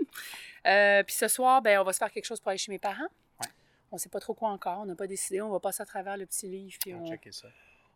[0.66, 2.80] Euh, puis ce soir, ben, on va se faire quelque chose pour aller chez mes
[2.80, 3.08] parents.
[3.40, 3.46] Ouais.
[3.92, 4.80] On ne sait pas trop quoi encore.
[4.80, 5.40] On n'a pas décidé.
[5.40, 7.48] On va passer à travers le petit livre, puis On on, va checker ça.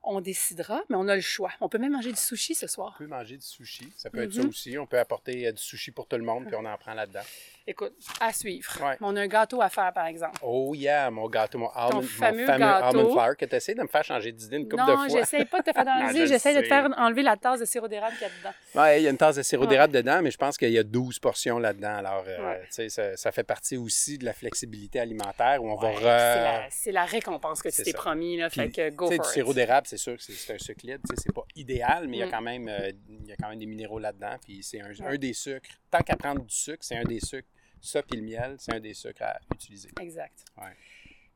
[0.04, 0.82] On décidera.
[0.88, 1.50] Mais on a le choix.
[1.60, 2.94] On peut même manger du sushi ce soir.
[2.96, 3.92] On peut manger du sushi.
[3.96, 4.48] Ça peut être ça Mhm.
[4.48, 4.78] aussi.
[4.78, 7.20] On peut apporter euh, du sushi pour tout le monde, puis on en prend là-dedans.
[7.64, 8.72] Écoute, à suivre.
[8.84, 8.96] Ouais.
[9.00, 10.36] On a un gâteau à faire, par exemple.
[10.42, 12.98] Oh yeah, mon gâteau, mon almond, mon fameux fameux gâteau.
[12.98, 15.08] almond flour que tu essaies de me faire changer d'idée une couple de Non, fois.
[15.08, 16.20] j'essaie pas de te faire Non, enlever.
[16.20, 18.82] je J'essaie de te faire enlever la tasse de sirop d'érable qu'il y a dedans.
[18.82, 20.78] Ouais, il y a une tasse de sirop d'érable dedans, mais je pense qu'il y
[20.78, 21.94] a 12 portions là-dedans.
[21.98, 22.60] Alors, euh, Ouais.
[22.64, 25.92] tu sais, ça, ça fait partie aussi de la flexibilité alimentaire où on va...
[25.94, 28.38] C'est re- la, c'est la récompense que tu t'es promis.
[28.38, 29.24] Là, Puis, fait que go for du it.
[29.26, 31.02] sirop d'érable, c'est sûr que c'est un sucre libre.
[31.18, 32.30] C'est pas idéal, mais il y a Mm.
[32.30, 32.92] quand même, euh,
[33.26, 34.36] y a quand même des minéraux là-dedans.
[34.42, 35.68] Puis c'est un, des sucres.
[35.90, 37.48] Tant qu'à prendre du sucre, c'est un des sucres.
[37.80, 39.90] Ça puis le miel, c'est un des sucres à utiliser.
[40.00, 40.44] Exact.
[40.56, 40.74] Ouais.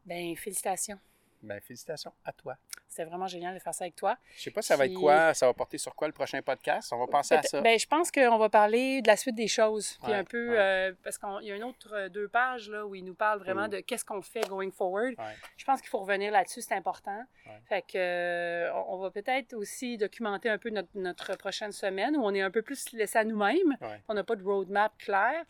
[0.06, 0.98] Ben, félicitations.
[1.46, 2.56] Ben, félicitations à toi.
[2.88, 4.16] C'était vraiment génial de faire ça avec toi.
[4.36, 6.92] Je sais pas, ça va être quoi, ça va porter sur quoi le prochain podcast?
[6.92, 7.60] On va penser à ça.
[7.60, 9.98] Ben, je pense qu'on va parler de la suite des choses.
[10.02, 10.56] Puis Ouais, un peu, ouais.
[10.58, 13.38] euh, parce qu'il y a une autre euh, deux pages là, où il nous parle
[13.40, 13.70] vraiment Mm.
[13.70, 15.14] de qu'est-ce qu'on fait going forward.
[15.18, 15.24] Ouais.
[15.56, 17.22] Je pense qu'il faut revenir là-dessus, c'est important.
[17.68, 22.24] Fait que, euh, on va peut-être aussi documenter un peu notre, notre prochaine semaine où
[22.24, 23.76] on est un peu plus laissé à nous-mêmes.
[24.08, 25.44] On n'a pas de roadmap clair.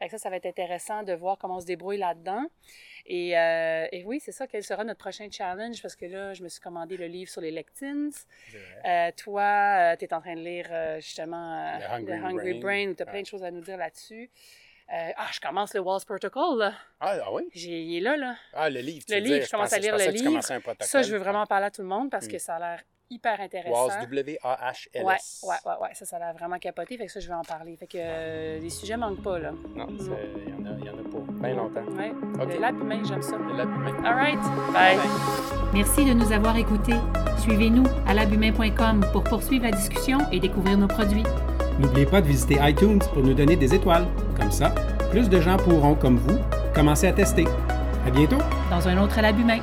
[0.00, 2.44] Que ça, ça va être intéressant de voir comment on se débrouille là-dedans.
[3.06, 5.82] Et, euh, et oui, c'est ça, quel sera notre prochain challenge?
[5.82, 8.26] Parce que là, je me suis commandé le livre sur les vrai.
[8.84, 12.54] Euh, toi, tu es en train de lire euh, justement euh, The Hungry The Hungry
[12.60, 12.84] Brain.
[12.86, 14.30] Brain, tu as plein de choses à nous dire là-dessus.
[14.90, 16.72] Euh, ah, je commence le Walls Protocol, là.
[17.00, 17.42] Ah, ah oui?
[17.54, 18.36] Il est là, là.
[18.54, 19.44] Ah, le livre, tu Le livre, dire.
[19.46, 20.40] je commence pensais- à lire le livre.
[20.50, 20.60] un.
[20.80, 22.30] Ça, je veux vraiment parler à tout le monde parce Mm.
[22.30, 23.88] que ça a l'air hyper intéressant.
[24.10, 25.04] W-A-H-L-S.
[25.04, 27.34] Ouais, ouais, ouais, ouais, ça, ça a l'air vraiment capoté, fait que ça, je vais
[27.34, 27.76] en parler.
[27.76, 29.52] Fait que euh, les sujets manquent pas, là.
[29.74, 30.10] Non, c'est-
[30.46, 31.32] il y, en a- il y en a pas.
[31.48, 31.84] Bien longtemps.
[31.96, 32.12] Ouais.
[32.42, 32.54] OK.
[32.54, 33.36] Le lab humain, j'aime ça.
[33.36, 33.94] Le lab humain.
[34.04, 34.40] All right,
[34.72, 34.98] bye.
[35.72, 36.96] Merci de nous avoir écoutés.
[37.38, 41.24] Suivez-nous à labumain.com pour poursuivre la discussion et découvrir nos produits.
[41.78, 44.06] N'oubliez pas de visiter iTunes pour nous donner des étoiles.
[44.38, 44.70] Comme ça,
[45.10, 46.38] plus de gens pourront, comme vous,
[46.74, 47.44] commencer à tester.
[48.06, 48.38] À bientôt!
[48.70, 49.60] Dans un autre Labumain.